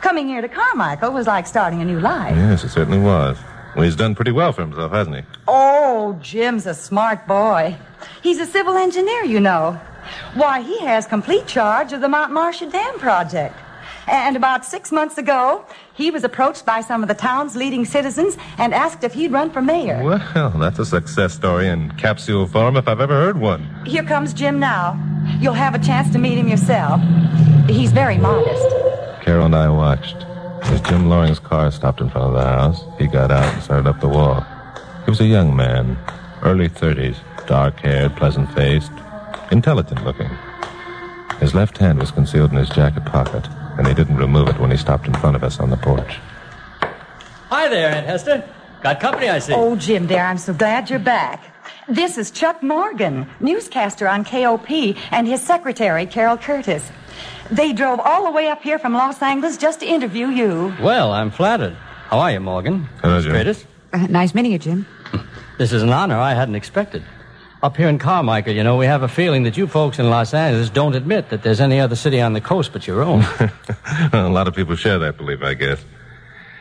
Coming 0.00 0.28
here 0.28 0.40
to 0.40 0.48
Carmichael 0.48 1.12
was 1.12 1.26
like 1.26 1.46
starting 1.46 1.82
a 1.82 1.84
new 1.84 1.98
life. 1.98 2.36
Yes, 2.36 2.62
it 2.62 2.68
certainly 2.68 3.00
was. 3.00 3.36
Well, 3.74 3.84
he's 3.84 3.96
done 3.96 4.14
pretty 4.14 4.30
well 4.30 4.52
for 4.52 4.62
himself, 4.62 4.92
hasn't 4.92 5.16
he? 5.16 5.22
Oh, 5.48 6.18
Jim's 6.22 6.66
a 6.66 6.74
smart 6.74 7.26
boy. 7.26 7.76
He's 8.22 8.38
a 8.38 8.46
civil 8.46 8.76
engineer, 8.76 9.24
you 9.24 9.40
know. 9.40 9.80
Why, 10.34 10.62
he 10.62 10.78
has 10.80 11.06
complete 11.06 11.46
charge 11.46 11.92
of 11.92 12.00
the 12.00 12.08
Mount 12.08 12.32
Marcia 12.32 12.70
Dam 12.70 12.98
project. 12.98 13.56
And 14.10 14.36
about 14.36 14.64
six 14.64 14.90
months 14.90 15.18
ago, 15.18 15.64
he 15.94 16.10
was 16.10 16.24
approached 16.24 16.64
by 16.64 16.80
some 16.80 17.02
of 17.02 17.08
the 17.08 17.14
town's 17.14 17.54
leading 17.56 17.84
citizens 17.84 18.36
and 18.56 18.72
asked 18.72 19.04
if 19.04 19.12
he'd 19.12 19.32
run 19.32 19.50
for 19.50 19.60
mayor. 19.60 20.02
Well, 20.02 20.50
that's 20.58 20.78
a 20.78 20.86
success 20.86 21.34
story 21.34 21.68
in 21.68 21.90
capsule 21.92 22.46
form 22.46 22.76
if 22.76 22.88
I've 22.88 23.00
ever 23.00 23.14
heard 23.14 23.38
one. 23.38 23.68
Here 23.84 24.02
comes 24.02 24.32
Jim 24.32 24.58
now. 24.58 24.98
You'll 25.40 25.52
have 25.52 25.74
a 25.74 25.78
chance 25.78 26.10
to 26.12 26.18
meet 26.18 26.38
him 26.38 26.48
yourself. 26.48 27.00
He's 27.68 27.92
very 27.92 28.16
modest. 28.18 28.66
Carol 29.22 29.46
and 29.46 29.54
I 29.54 29.68
watched. 29.68 30.16
As 30.64 30.80
Jim 30.82 31.08
Loring's 31.08 31.38
car 31.38 31.70
stopped 31.70 32.00
in 32.00 32.10
front 32.10 32.28
of 32.28 32.34
the 32.34 32.44
house, 32.44 32.82
he 32.98 33.06
got 33.06 33.30
out 33.30 33.52
and 33.54 33.62
started 33.62 33.88
up 33.88 34.00
the 34.00 34.08
walk. 34.08 34.46
He 35.04 35.10
was 35.10 35.20
a 35.20 35.26
young 35.26 35.54
man, 35.54 35.98
early 36.42 36.68
30s, 36.68 37.16
dark 37.46 37.78
haired, 37.80 38.16
pleasant 38.16 38.52
faced, 38.54 38.92
intelligent 39.50 40.04
looking. 40.04 40.30
His 41.40 41.54
left 41.54 41.78
hand 41.78 42.00
was 42.00 42.10
concealed 42.10 42.50
in 42.50 42.56
his 42.56 42.68
jacket 42.70 43.04
pocket, 43.04 43.48
and 43.78 43.86
he 43.86 43.94
didn't 43.94 44.16
remove 44.16 44.48
it 44.48 44.58
when 44.58 44.70
he 44.70 44.76
stopped 44.76 45.06
in 45.06 45.14
front 45.14 45.36
of 45.36 45.42
us 45.44 45.60
on 45.60 45.70
the 45.70 45.76
porch. 45.76 46.18
Hi 47.48 47.68
there, 47.68 47.94
Aunt 47.94 48.06
Hester. 48.06 48.46
Got 48.82 49.00
company, 49.00 49.28
I 49.28 49.38
see. 49.38 49.54
Oh, 49.54 49.76
Jim, 49.76 50.06
dear, 50.06 50.22
I'm 50.22 50.38
so 50.38 50.52
glad 50.52 50.90
you're 50.90 50.98
back. 50.98 51.54
This 51.88 52.18
is 52.18 52.30
Chuck 52.30 52.62
Morgan, 52.62 53.26
newscaster 53.40 54.06
on 54.06 54.24
KOP, 54.24 54.70
and 55.10 55.26
his 55.26 55.42
secretary, 55.42 56.06
Carol 56.06 56.36
Curtis. 56.36 56.90
They 57.50 57.72
drove 57.72 57.98
all 58.00 58.24
the 58.24 58.30
way 58.30 58.48
up 58.48 58.62
here 58.62 58.78
from 58.78 58.92
Los 58.92 59.22
Angeles 59.22 59.56
just 59.56 59.80
to 59.80 59.86
interview 59.86 60.28
you. 60.28 60.74
Well, 60.82 61.12
I'm 61.12 61.30
flattered. 61.30 61.74
How 62.08 62.18
are 62.18 62.30
you, 62.32 62.40
Morgan? 62.40 62.88
Hello, 63.00 63.20
Jim. 63.22 63.32
Curtis? 63.32 63.64
Uh, 63.92 64.06
nice 64.08 64.34
meeting 64.34 64.52
you, 64.52 64.58
Jim. 64.58 64.86
This 65.58 65.72
is 65.72 65.82
an 65.82 65.90
honor 65.90 66.16
I 66.16 66.34
hadn't 66.34 66.54
expected. 66.54 67.02
Up 67.60 67.76
here 67.76 67.88
in 67.88 67.98
Carmichael, 67.98 68.52
you 68.52 68.62
know, 68.62 68.76
we 68.76 68.86
have 68.86 69.02
a 69.02 69.08
feeling 69.08 69.42
that 69.42 69.56
you 69.56 69.66
folks 69.66 69.98
in 69.98 70.08
Los 70.08 70.32
Angeles 70.32 70.70
don't 70.70 70.94
admit 70.94 71.30
that 71.30 71.42
there's 71.42 71.60
any 71.60 71.80
other 71.80 71.96
city 71.96 72.20
on 72.20 72.32
the 72.32 72.40
coast 72.40 72.72
but 72.72 72.86
your 72.86 73.02
own. 73.02 73.22
a 74.12 74.28
lot 74.28 74.46
of 74.46 74.54
people 74.54 74.76
share 74.76 75.00
that 75.00 75.16
belief, 75.16 75.42
I 75.42 75.54
guess. 75.54 75.84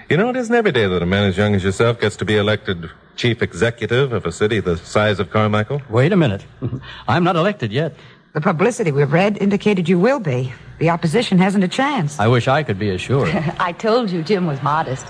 You 0.10 0.18
know, 0.18 0.30
it 0.30 0.36
isn't 0.36 0.56
every 0.56 0.72
day 0.72 0.88
that 0.88 1.04
a 1.04 1.06
man 1.06 1.26
as 1.30 1.38
young 1.38 1.54
as 1.54 1.64
yourself 1.64 2.00
gets 2.00 2.16
to 2.16 2.26
be 2.26 2.36
elected 2.36 2.90
chief 3.16 3.44
executive 3.44 4.12
of 4.12 4.26
a 4.26 4.32
city 4.32 4.60
the 4.60 4.78
size 4.78 5.20
of 5.20 5.30
Carmichael. 5.30 5.84
Wait 5.90 6.12
a 6.14 6.16
minute. 6.16 6.44
I'm 7.08 7.24
not 7.24 7.36
elected 7.36 7.72
yet. 7.72 7.94
The 8.34 8.42
publicity 8.42 8.92
we've 8.92 9.14
read 9.14 9.38
indicated 9.38 9.88
you 9.88 10.00
will 10.00 10.20
be. 10.20 10.52
The 10.80 10.90
opposition 10.90 11.38
hasn't 11.38 11.64
a 11.64 11.68
chance. 11.68 12.20
I 12.20 12.28
wish 12.28 12.48
I 12.48 12.64
could 12.64 12.80
be 12.80 12.90
assured. 12.90 13.30
I 13.60 13.72
told 13.72 14.10
you 14.10 14.24
Jim 14.24 14.48
was 14.48 14.64
modest. 14.64 15.06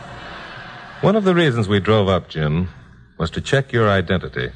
One 1.00 1.15
of 1.15 1.24
the 1.24 1.34
reasons 1.34 1.70
we 1.70 1.79
drove 1.79 2.10
up, 2.10 2.27
Jim, 2.27 2.67
was 3.17 3.29
to 3.32 3.41
check 3.41 3.72
your 3.72 3.89
identity. 3.89 4.51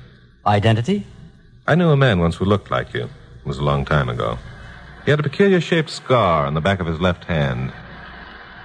Identity? 0.46 1.06
I 1.72 1.76
knew 1.76 1.90
a 1.90 1.96
man 1.96 2.20
once 2.20 2.36
who 2.36 2.44
looked 2.44 2.70
like 2.70 2.94
you. 2.94 3.04
It 3.04 3.46
was 3.46 3.58
a 3.58 3.64
long 3.64 3.86
time 3.86 4.10
ago. 4.10 4.38
He 5.06 5.12
had 5.12 5.22
a 5.22 5.24
peculiar 5.24 5.62
shaped 5.62 5.90
scar 5.90 6.46
on 6.46 6.54
the 6.54 6.60
back 6.60 6.82
of 6.82 6.86
his 6.86 7.00
left 7.00 7.24
hand. 7.24 7.72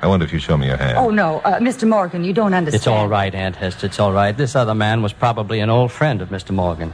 I 0.02 0.08
wonder 0.08 0.26
if 0.26 0.32
you 0.32 0.40
show 0.40 0.56
me 0.56 0.66
your 0.66 0.76
hand. 0.76 0.98
Oh, 0.98 1.10
no, 1.10 1.38
uh, 1.44 1.60
Mr. 1.60 1.86
Morgan, 1.86 2.24
you 2.24 2.32
don't 2.32 2.52
understand. 2.52 2.80
It's 2.80 2.88
all 2.88 3.06
right, 3.06 3.32
Aunt 3.32 3.54
Hester. 3.54 3.86
It's 3.86 4.00
all 4.00 4.12
right. 4.12 4.36
This 4.36 4.56
other 4.56 4.74
man 4.74 5.02
was 5.02 5.12
probably 5.12 5.60
an 5.60 5.70
old 5.70 5.92
friend 5.92 6.20
of 6.20 6.30
Mr. 6.30 6.50
Morgan. 6.50 6.92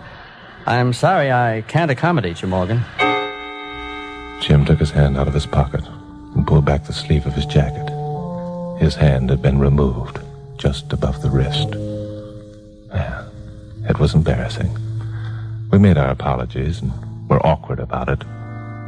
I'm 0.67 0.93
sorry 0.93 1.33
I 1.33 1.63
can't 1.63 1.91
accommodate 1.91 2.43
you, 2.43 2.49
Morgan. 2.49 2.85
Jim 4.43 4.67
took 4.67 4.81
his 4.81 4.91
hand 4.91 5.17
out 5.17 5.29
of 5.29 5.33
his 5.33 5.47
pocket 5.47 5.83
and 6.35 6.47
pulled 6.47 6.67
back 6.67 6.85
the 6.85 6.93
sleeve 6.93 7.25
of 7.25 7.33
his 7.33 7.47
jacket. 7.47 7.89
His 8.79 8.97
hand 8.97 9.31
had 9.31 9.41
been 9.41 9.59
removed 9.59 10.19
just 10.59 10.93
above 10.93 11.23
the 11.23 11.31
wrist. 11.31 11.71
Yeah, 12.91 13.25
it 13.89 13.99
was 13.99 14.13
embarrassing. 14.13 14.77
We 15.73 15.79
made 15.79 15.97
our 15.97 16.11
apologies 16.11 16.83
and 16.83 16.93
were 17.31 17.45
awkward 17.47 17.81
about 17.81 18.11
it. 18.11 18.23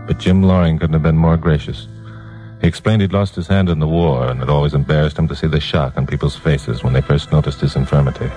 But 0.07 0.19
Jim 0.19 0.43
Loring 0.43 0.79
couldn't 0.79 0.93
have 0.93 1.03
been 1.03 1.17
more 1.17 1.39
gracious. 1.39 1.89
He 2.61 2.69
explained 2.69 3.01
he'd 3.01 3.15
lost 3.15 3.35
his 3.35 3.49
hand 3.49 3.71
in 3.71 3.79
the 3.79 3.89
war 3.89 4.27
and 4.27 4.43
it 4.43 4.51
always 4.51 4.75
embarrassed 4.75 5.19
him 5.19 5.27
to 5.29 5.35
see 5.35 5.47
the 5.47 5.61
shock 5.61 5.97
on 5.97 6.07
people's 6.07 6.37
faces 6.37 6.85
when 6.85 6.93
they 6.93 7.01
first 7.01 7.33
noticed 7.33 7.63
his 7.63 7.75
infirmity. 7.75 8.31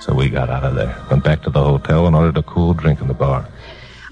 So 0.00 0.14
we 0.14 0.28
got 0.28 0.50
out 0.50 0.62
of 0.62 0.76
there, 0.76 0.96
went 1.10 1.24
back 1.24 1.42
to 1.42 1.50
the 1.50 1.62
hotel, 1.62 2.06
and 2.06 2.14
ordered 2.14 2.36
a 2.36 2.44
cool 2.44 2.74
drink 2.74 3.00
in 3.00 3.08
the 3.08 3.14
bar. 3.14 3.48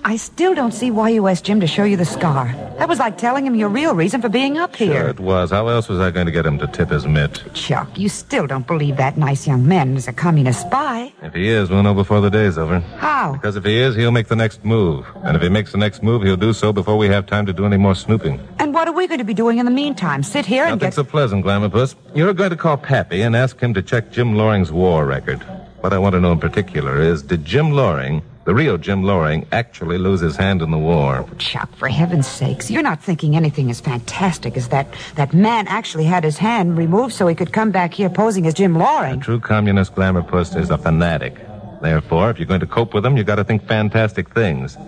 I 0.06 0.14
still 0.14 0.54
don't 0.54 0.70
see 0.70 0.92
why 0.92 1.08
you 1.08 1.26
asked 1.26 1.46
Jim 1.46 1.58
to 1.58 1.66
show 1.66 1.82
you 1.82 1.96
the 1.96 2.04
scar. 2.04 2.54
That 2.78 2.88
was 2.88 3.00
like 3.00 3.18
telling 3.18 3.44
him 3.44 3.56
your 3.56 3.68
real 3.68 3.92
reason 3.92 4.22
for 4.22 4.28
being 4.28 4.56
up 4.56 4.76
here. 4.76 5.00
Sure 5.00 5.08
it 5.08 5.18
was. 5.18 5.50
How 5.50 5.66
else 5.66 5.88
was 5.88 5.98
I 5.98 6.12
going 6.12 6.26
to 6.26 6.32
get 6.32 6.46
him 6.46 6.58
to 6.58 6.68
tip 6.68 6.90
his 6.90 7.08
mitt? 7.08 7.42
Chuck, 7.54 7.88
you 7.98 8.08
still 8.08 8.46
don't 8.46 8.68
believe 8.68 8.98
that 8.98 9.18
nice 9.18 9.48
young 9.48 9.66
man 9.66 9.96
is 9.96 10.06
a 10.06 10.12
communist 10.12 10.60
spy. 10.60 11.12
If 11.22 11.34
he 11.34 11.48
is, 11.48 11.70
we'll 11.70 11.82
know 11.82 11.92
before 11.92 12.20
the 12.20 12.30
day's 12.30 12.56
over. 12.56 12.78
How? 12.78 13.32
Because 13.32 13.56
if 13.56 13.64
he 13.64 13.78
is, 13.78 13.96
he'll 13.96 14.12
make 14.12 14.28
the 14.28 14.36
next 14.36 14.64
move. 14.64 15.04
And 15.24 15.36
if 15.36 15.42
he 15.42 15.48
makes 15.48 15.72
the 15.72 15.78
next 15.78 16.04
move, 16.04 16.22
he'll 16.22 16.36
do 16.36 16.52
so 16.52 16.72
before 16.72 16.96
we 16.96 17.08
have 17.08 17.26
time 17.26 17.44
to 17.46 17.52
do 17.52 17.66
any 17.66 17.76
more 17.76 17.96
snooping. 17.96 18.38
And 18.60 18.72
what 18.72 18.86
are 18.86 18.94
we 18.94 19.08
going 19.08 19.18
to 19.18 19.24
be 19.24 19.34
doing 19.34 19.58
in 19.58 19.64
the 19.64 19.72
meantime? 19.72 20.22
Sit 20.22 20.46
here 20.46 20.66
and 20.66 20.80
Nothing 20.80 20.86
get... 20.90 20.94
so 20.94 21.02
pleasant, 21.02 21.44
Glamourpuss. 21.44 21.96
You're 22.14 22.32
going 22.32 22.50
to 22.50 22.56
call 22.56 22.76
Pappy 22.76 23.22
and 23.22 23.34
ask 23.34 23.58
him 23.58 23.74
to 23.74 23.82
check 23.82 24.12
Jim 24.12 24.36
Loring's 24.36 24.70
war 24.70 25.04
record. 25.04 25.42
What 25.80 25.92
I 25.92 25.98
want 25.98 26.12
to 26.12 26.20
know 26.20 26.30
in 26.30 26.38
particular 26.38 27.02
is, 27.02 27.24
did 27.24 27.44
Jim 27.44 27.72
Loring, 27.72 28.22
the 28.46 28.54
real 28.54 28.78
Jim 28.78 29.02
Loring, 29.02 29.46
actually 29.52 29.98
lose 29.98 30.20
his 30.20 30.36
hand 30.36 30.62
in 30.62 30.70
the 30.70 30.78
war? 30.78 31.26
Oh, 31.28 31.34
Chuck, 31.36 31.74
for 31.76 31.88
heaven's 31.88 32.26
sakes, 32.28 32.70
you're 32.70 32.82
not 32.82 33.02
thinking 33.02 33.36
anything 33.36 33.70
as 33.70 33.80
fantastic 33.80 34.56
as 34.56 34.68
that 34.68 34.86
that 35.16 35.34
man 35.34 35.66
actually 35.66 36.04
had 36.04 36.24
his 36.24 36.38
hand 36.38 36.78
removed 36.78 37.12
so 37.12 37.26
he 37.26 37.34
could 37.34 37.52
come 37.52 37.72
back 37.72 37.92
here 37.92 38.08
posing 38.08 38.46
as 38.46 38.54
Jim 38.54 38.78
Loring. 38.78 39.20
A 39.20 39.22
true 39.22 39.40
communist 39.40 39.94
Glamourpuss 39.94 40.56
is 40.56 40.70
a 40.70 40.78
fanatic. 40.78 41.34
Therefore, 41.82 42.30
if 42.30 42.38
you're 42.38 42.46
going 42.46 42.60
to 42.60 42.66
cope 42.66 42.94
with 42.94 43.04
him, 43.04 43.16
you've 43.16 43.26
got 43.26 43.34
to 43.36 43.44
think 43.44 43.66
fantastic 43.66 44.30
things. 44.32 44.78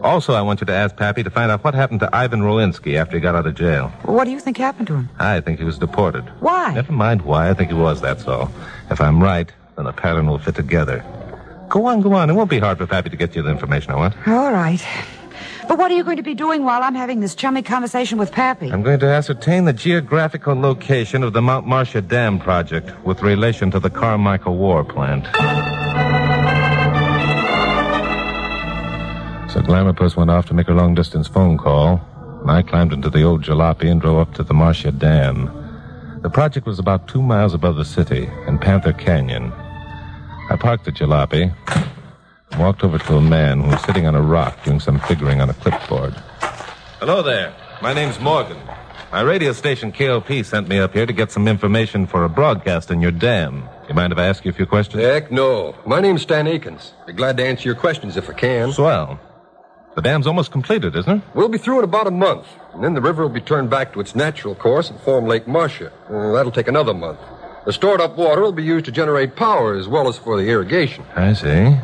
Also, 0.00 0.32
I 0.32 0.42
want 0.42 0.60
you 0.60 0.66
to 0.66 0.72
ask 0.72 0.94
Pappy 0.94 1.24
to 1.24 1.30
find 1.30 1.50
out 1.50 1.64
what 1.64 1.74
happened 1.74 2.00
to 2.00 2.16
Ivan 2.16 2.40
Rolinski 2.40 2.94
after 2.94 3.16
he 3.16 3.20
got 3.20 3.34
out 3.34 3.48
of 3.48 3.56
jail. 3.56 3.88
What 4.04 4.24
do 4.24 4.30
you 4.30 4.38
think 4.38 4.56
happened 4.56 4.86
to 4.86 4.94
him? 4.94 5.08
I 5.18 5.40
think 5.40 5.58
he 5.58 5.64
was 5.64 5.76
deported. 5.76 6.22
Why? 6.40 6.72
Never 6.72 6.92
mind 6.92 7.22
why. 7.22 7.50
I 7.50 7.54
think 7.54 7.70
he 7.70 7.74
was, 7.74 8.00
that's 8.00 8.26
all. 8.28 8.50
If 8.90 9.00
I'm 9.00 9.20
right, 9.20 9.50
then 9.74 9.86
the 9.86 9.92
pattern 9.92 10.28
will 10.28 10.38
fit 10.38 10.54
together. 10.54 11.04
Go 11.68 11.86
on, 11.86 12.00
go 12.00 12.14
on. 12.14 12.30
It 12.30 12.32
won't 12.32 12.50
be 12.50 12.58
hard 12.58 12.78
for 12.78 12.86
Pappy 12.86 13.10
to 13.10 13.16
get 13.16 13.36
you 13.36 13.42
the 13.42 13.50
information 13.50 13.92
I 13.92 13.96
want. 13.96 14.14
All 14.26 14.52
right. 14.52 14.82
But 15.68 15.76
what 15.76 15.90
are 15.90 15.94
you 15.94 16.02
going 16.02 16.16
to 16.16 16.22
be 16.22 16.34
doing 16.34 16.64
while 16.64 16.82
I'm 16.82 16.94
having 16.94 17.20
this 17.20 17.34
chummy 17.34 17.62
conversation 17.62 18.16
with 18.16 18.32
Pappy? 18.32 18.72
I'm 18.72 18.82
going 18.82 19.00
to 19.00 19.06
ascertain 19.06 19.66
the 19.66 19.74
geographical 19.74 20.58
location 20.58 21.22
of 21.22 21.34
the 21.34 21.42
Mount 21.42 21.66
Marcia 21.66 22.00
Dam 22.00 22.38
project 22.38 22.90
with 23.04 23.20
relation 23.20 23.70
to 23.72 23.78
the 23.78 23.90
Carmichael 23.90 24.56
War 24.56 24.82
plant. 24.82 25.26
So 29.52 29.60
Glamourpuss 29.60 30.16
went 30.16 30.30
off 30.30 30.46
to 30.46 30.54
make 30.54 30.68
a 30.68 30.72
long 30.72 30.94
distance 30.94 31.28
phone 31.28 31.58
call, 31.58 32.00
and 32.40 32.50
I 32.50 32.62
climbed 32.62 32.94
into 32.94 33.10
the 33.10 33.22
old 33.22 33.42
jalopy 33.42 33.90
and 33.90 34.00
drove 34.00 34.18
up 34.18 34.34
to 34.34 34.42
the 34.42 34.54
Marcia 34.54 34.92
Dam. 34.92 35.50
The 36.22 36.30
project 36.30 36.66
was 36.66 36.78
about 36.78 37.08
two 37.08 37.20
miles 37.20 37.52
above 37.52 37.76
the 37.76 37.84
city 37.84 38.28
in 38.46 38.58
Panther 38.58 38.94
Canyon. 38.94 39.52
I 40.50 40.56
parked 40.56 40.84
the 40.86 40.92
jalopy 40.92 41.54
and 42.50 42.60
walked 42.60 42.82
over 42.82 42.98
to 42.98 43.16
a 43.16 43.20
man 43.20 43.60
who 43.60 43.68
was 43.68 43.82
sitting 43.82 44.06
on 44.06 44.14
a 44.14 44.22
rock 44.22 44.64
doing 44.64 44.80
some 44.80 44.98
figuring 45.00 45.40
on 45.40 45.50
a 45.50 45.54
clipboard. 45.54 46.14
Hello 47.00 47.22
there. 47.22 47.54
My 47.82 47.92
name's 47.92 48.18
Morgan. 48.18 48.58
My 49.12 49.20
radio 49.20 49.52
station 49.52 49.92
KOP 49.92 50.44
sent 50.44 50.68
me 50.68 50.78
up 50.78 50.94
here 50.94 51.06
to 51.06 51.12
get 51.12 51.30
some 51.30 51.48
information 51.48 52.06
for 52.06 52.24
a 52.24 52.28
broadcast 52.28 52.90
in 52.90 53.00
your 53.00 53.10
dam. 53.10 53.68
You 53.88 53.94
mind 53.94 54.12
if 54.12 54.18
I 54.18 54.26
ask 54.26 54.44
you 54.44 54.50
a 54.50 54.54
few 54.54 54.66
questions? 54.66 55.02
Heck, 55.02 55.30
no. 55.30 55.74
My 55.86 56.00
name's 56.00 56.22
Stan 56.22 56.46
Akins. 56.46 56.92
Be 57.06 57.12
glad 57.12 57.36
to 57.36 57.44
answer 57.44 57.68
your 57.68 57.76
questions 57.76 58.16
if 58.16 58.28
I 58.28 58.32
can. 58.32 58.72
Swell. 58.72 59.20
The 59.96 60.02
dam's 60.02 60.26
almost 60.26 60.50
completed, 60.50 60.94
isn't 60.96 61.18
it? 61.18 61.22
We'll 61.34 61.48
be 61.48 61.58
through 61.58 61.78
in 61.78 61.84
about 61.84 62.06
a 62.06 62.10
month, 62.10 62.46
and 62.72 62.84
then 62.84 62.94
the 62.94 63.00
river 63.00 63.22
will 63.22 63.34
be 63.34 63.40
turned 63.40 63.68
back 63.68 63.92
to 63.94 64.00
its 64.00 64.14
natural 64.14 64.54
course 64.54 64.90
and 64.90 65.00
form 65.00 65.26
Lake 65.26 65.46
Marcia. 65.48 65.92
Uh, 66.08 66.32
that'll 66.32 66.52
take 66.52 66.68
another 66.68 66.94
month. 66.94 67.18
The 67.68 67.74
stored 67.74 68.00
up 68.00 68.16
water 68.16 68.40
will 68.40 68.52
be 68.52 68.64
used 68.64 68.86
to 68.86 68.90
generate 68.90 69.36
power 69.36 69.74
as 69.74 69.86
well 69.86 70.08
as 70.08 70.16
for 70.16 70.38
the 70.40 70.48
irrigation. 70.48 71.04
I 71.14 71.34
see. 71.34 71.76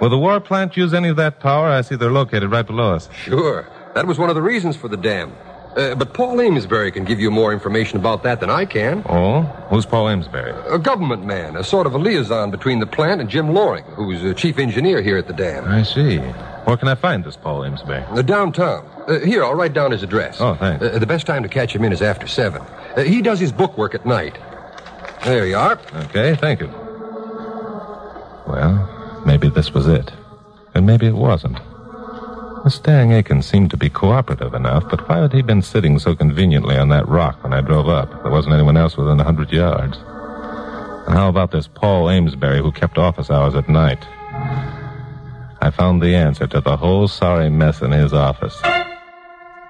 Will 0.00 0.10
the 0.10 0.18
war 0.18 0.40
plant 0.40 0.76
use 0.76 0.92
any 0.92 1.08
of 1.08 1.14
that 1.18 1.38
power? 1.38 1.68
I 1.68 1.82
see 1.82 1.94
they're 1.94 2.10
located 2.10 2.50
right 2.50 2.66
below 2.66 2.94
us. 2.96 3.08
Sure. 3.14 3.68
That 3.94 4.08
was 4.08 4.18
one 4.18 4.28
of 4.28 4.34
the 4.34 4.42
reasons 4.42 4.74
for 4.74 4.88
the 4.88 4.96
dam. 4.96 5.32
Uh, 5.76 5.94
but 5.94 6.14
Paul 6.14 6.40
Amesbury 6.40 6.90
can 6.90 7.04
give 7.04 7.20
you 7.20 7.30
more 7.30 7.52
information 7.52 7.96
about 7.96 8.24
that 8.24 8.40
than 8.40 8.50
I 8.50 8.64
can. 8.64 9.04
Oh? 9.08 9.42
Who's 9.70 9.86
Paul 9.86 10.08
Amesbury? 10.08 10.50
A 10.68 10.80
government 10.80 11.24
man, 11.24 11.54
a 11.54 11.62
sort 11.62 11.86
of 11.86 11.94
a 11.94 11.98
liaison 11.98 12.50
between 12.50 12.80
the 12.80 12.86
plant 12.86 13.20
and 13.20 13.30
Jim 13.30 13.54
Loring, 13.54 13.84
who's 13.84 14.24
a 14.24 14.34
chief 14.34 14.58
engineer 14.58 15.00
here 15.00 15.16
at 15.16 15.28
the 15.28 15.32
dam. 15.32 15.64
I 15.68 15.84
see. 15.84 16.18
Where 16.18 16.76
can 16.76 16.88
I 16.88 16.96
find 16.96 17.22
this 17.22 17.36
Paul 17.36 17.64
Amesbury? 17.64 18.02
Uh, 18.08 18.22
downtown. 18.22 18.84
Uh, 19.06 19.20
here, 19.20 19.44
I'll 19.44 19.54
write 19.54 19.74
down 19.74 19.92
his 19.92 20.02
address. 20.02 20.40
Oh, 20.40 20.56
thanks. 20.56 20.84
Uh, 20.84 20.98
the 20.98 21.06
best 21.06 21.24
time 21.24 21.44
to 21.44 21.48
catch 21.48 21.72
him 21.72 21.84
in 21.84 21.92
is 21.92 22.02
after 22.02 22.26
7. 22.26 22.60
Uh, 22.60 23.02
he 23.02 23.22
does 23.22 23.38
his 23.38 23.52
book 23.52 23.78
work 23.78 23.94
at 23.94 24.04
night. 24.04 24.36
There 25.24 25.46
you 25.46 25.56
are. 25.56 25.78
Okay, 26.06 26.34
thank 26.34 26.60
you. 26.60 26.68
Well, 28.46 29.22
maybe 29.26 29.48
this 29.48 29.72
was 29.72 29.86
it. 29.86 30.10
And 30.74 30.86
maybe 30.86 31.06
it 31.06 31.14
wasn't. 31.14 31.58
Mustang 32.64 33.12
Akins 33.12 33.46
seemed 33.46 33.70
to 33.70 33.76
be 33.76 33.88
cooperative 33.88 34.54
enough, 34.54 34.88
but 34.90 35.08
why 35.08 35.18
had 35.18 35.32
he 35.32 35.40
been 35.42 35.62
sitting 35.62 35.98
so 35.98 36.14
conveniently 36.14 36.76
on 36.76 36.90
that 36.90 37.08
rock 37.08 37.42
when 37.42 37.52
I 37.52 37.60
drove 37.60 37.88
up? 37.88 38.22
There 38.22 38.30
wasn't 38.30 38.54
anyone 38.54 38.76
else 38.76 38.96
within 38.96 39.18
a 39.18 39.24
hundred 39.24 39.50
yards. 39.50 39.96
And 41.06 41.14
how 41.14 41.28
about 41.28 41.50
this 41.50 41.66
Paul 41.66 42.10
Amesbury 42.10 42.60
who 42.60 42.70
kept 42.70 42.98
office 42.98 43.30
hours 43.30 43.54
at 43.54 43.68
night? 43.68 44.04
I 45.62 45.70
found 45.70 46.02
the 46.02 46.14
answer 46.14 46.46
to 46.48 46.60
the 46.60 46.76
whole 46.76 47.08
sorry 47.08 47.50
mess 47.50 47.80
in 47.82 47.92
his 47.92 48.12
office. 48.12 48.58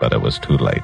But 0.01 0.13
it 0.13 0.21
was 0.21 0.39
too 0.39 0.57
late. 0.57 0.83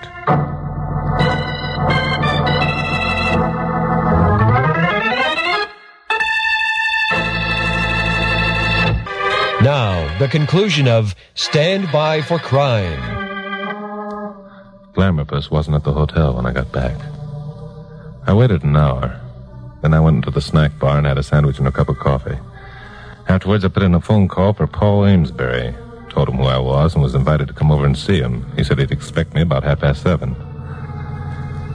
Now, 9.66 10.16
the 10.18 10.28
conclusion 10.28 10.86
of 10.86 11.16
Stand 11.34 11.90
By 11.90 12.22
for 12.22 12.38
Crime. 12.38 13.02
Glamourpuss 14.92 15.50
wasn't 15.50 15.74
at 15.74 15.82
the 15.82 15.92
hotel 15.92 16.36
when 16.36 16.46
I 16.46 16.52
got 16.52 16.70
back. 16.70 16.94
I 18.28 18.32
waited 18.32 18.62
an 18.62 18.76
hour. 18.76 19.20
Then 19.82 19.92
I 19.92 19.98
went 19.98 20.18
into 20.18 20.30
the 20.30 20.40
snack 20.40 20.78
bar 20.78 20.98
and 20.98 21.04
had 21.04 21.18
a 21.18 21.24
sandwich 21.24 21.58
and 21.58 21.66
a 21.66 21.72
cup 21.72 21.88
of 21.88 21.98
coffee. 21.98 22.38
Afterwards, 23.26 23.64
I 23.64 23.68
put 23.68 23.82
in 23.82 23.92
a 23.92 24.00
phone 24.00 24.28
call 24.28 24.52
for 24.52 24.68
Paul 24.68 25.04
Amesbury. 25.04 25.74
Told 26.10 26.28
him 26.28 26.36
who 26.36 26.44
I 26.44 26.58
was 26.58 26.94
and 26.94 27.02
was 27.02 27.16
invited 27.16 27.48
to 27.48 27.52
come 27.52 27.72
over 27.72 27.84
and 27.84 27.98
see 27.98 28.20
him. 28.20 28.46
He 28.54 28.62
said 28.62 28.78
he'd 28.78 28.92
expect 28.92 29.34
me 29.34 29.40
about 29.40 29.64
half 29.64 29.80
past 29.80 30.00
seven. 30.00 30.36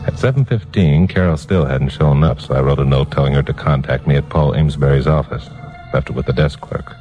At 0.08 0.14
7.15, 0.14 1.10
Carol 1.10 1.36
still 1.36 1.66
hadn't 1.66 1.90
shown 1.90 2.24
up, 2.24 2.40
so 2.40 2.56
I 2.56 2.62
wrote 2.62 2.80
a 2.80 2.86
note 2.86 3.12
telling 3.12 3.34
her 3.34 3.44
to 3.44 3.54
contact 3.54 4.08
me 4.08 4.16
at 4.16 4.30
Paul 4.30 4.56
Amesbury's 4.56 5.08
office. 5.08 5.50
Left 5.94 6.10
it 6.10 6.16
with 6.16 6.26
the 6.26 6.32
desk 6.32 6.62
clerk. 6.62 6.96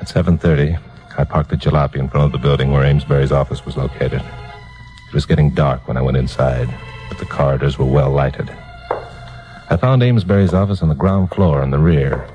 At 0.00 0.06
7.30, 0.06 0.80
I 1.18 1.24
parked 1.24 1.50
the 1.50 1.56
jalopy 1.56 1.96
in 1.96 2.08
front 2.08 2.24
of 2.24 2.32
the 2.32 2.38
building 2.38 2.72
where 2.72 2.84
Amesbury's 2.84 3.32
office 3.32 3.66
was 3.66 3.76
located. 3.76 4.22
It 4.22 5.12
was 5.12 5.26
getting 5.26 5.50
dark 5.50 5.86
when 5.86 5.98
I 5.98 6.00
went 6.00 6.16
inside, 6.16 6.74
but 7.10 7.18
the 7.18 7.26
corridors 7.26 7.78
were 7.78 7.84
well 7.84 8.10
lighted. 8.10 8.48
I 9.68 9.76
found 9.76 10.02
Amesbury's 10.02 10.54
office 10.54 10.80
on 10.80 10.88
the 10.88 10.94
ground 10.94 11.30
floor 11.32 11.62
in 11.62 11.70
the 11.70 11.78
rear. 11.78 12.26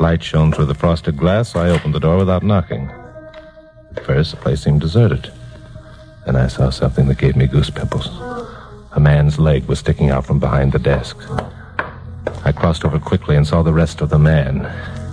Light 0.00 0.20
shone 0.20 0.50
through 0.50 0.64
the 0.64 0.74
frosted 0.74 1.16
glass, 1.16 1.52
so 1.52 1.60
I 1.60 1.70
opened 1.70 1.94
the 1.94 2.00
door 2.00 2.16
without 2.16 2.42
knocking. 2.42 2.90
At 3.96 4.04
first, 4.04 4.32
the 4.32 4.36
place 4.38 4.64
seemed 4.64 4.80
deserted. 4.80 5.32
Then 6.26 6.34
I 6.34 6.48
saw 6.48 6.70
something 6.70 7.06
that 7.06 7.18
gave 7.18 7.36
me 7.36 7.46
goose 7.46 7.70
pimples. 7.70 8.08
A 8.90 8.98
man's 8.98 9.38
leg 9.38 9.66
was 9.66 9.78
sticking 9.78 10.10
out 10.10 10.26
from 10.26 10.40
behind 10.40 10.72
the 10.72 10.80
desk. 10.80 11.16
I 12.44 12.50
crossed 12.50 12.84
over 12.84 12.98
quickly 12.98 13.36
and 13.36 13.46
saw 13.46 13.62
the 13.62 13.72
rest 13.72 14.00
of 14.00 14.10
the 14.10 14.18
man. 14.18 14.68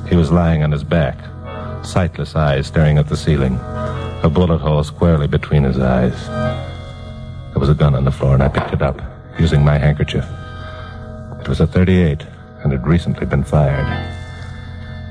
He 0.10 0.16
was 0.16 0.32
lying 0.32 0.64
on 0.64 0.72
his 0.72 0.84
back, 0.84 1.18
sightless 1.84 2.36
eyes 2.36 2.68
staring 2.68 2.98
at 2.98 3.08
the 3.08 3.18
ceiling, 3.18 3.56
a 4.24 4.30
bullet 4.32 4.60
hole 4.60 4.84
squarely 4.84 5.28
between 5.28 5.64
his 5.64 5.80
eyes. 5.80 6.28
There 7.52 7.60
was 7.60 7.70
a 7.70 7.74
gun 7.74 7.96
on 7.96 8.06
the 8.06 8.12
floor, 8.12 8.34
and 8.34 8.44
I 8.44 8.48
picked 8.48 8.74
it 8.74 8.82
up, 8.82 9.02
using 9.40 9.64
my 9.66 9.78
handkerchief. 9.78 10.26
It 11.40 11.48
was 11.48 11.60
a 11.60 11.68
38, 11.68 12.26
and 12.64 12.72
had 12.72 12.86
recently 12.86 13.26
been 13.26 13.44
fired. 13.44 13.88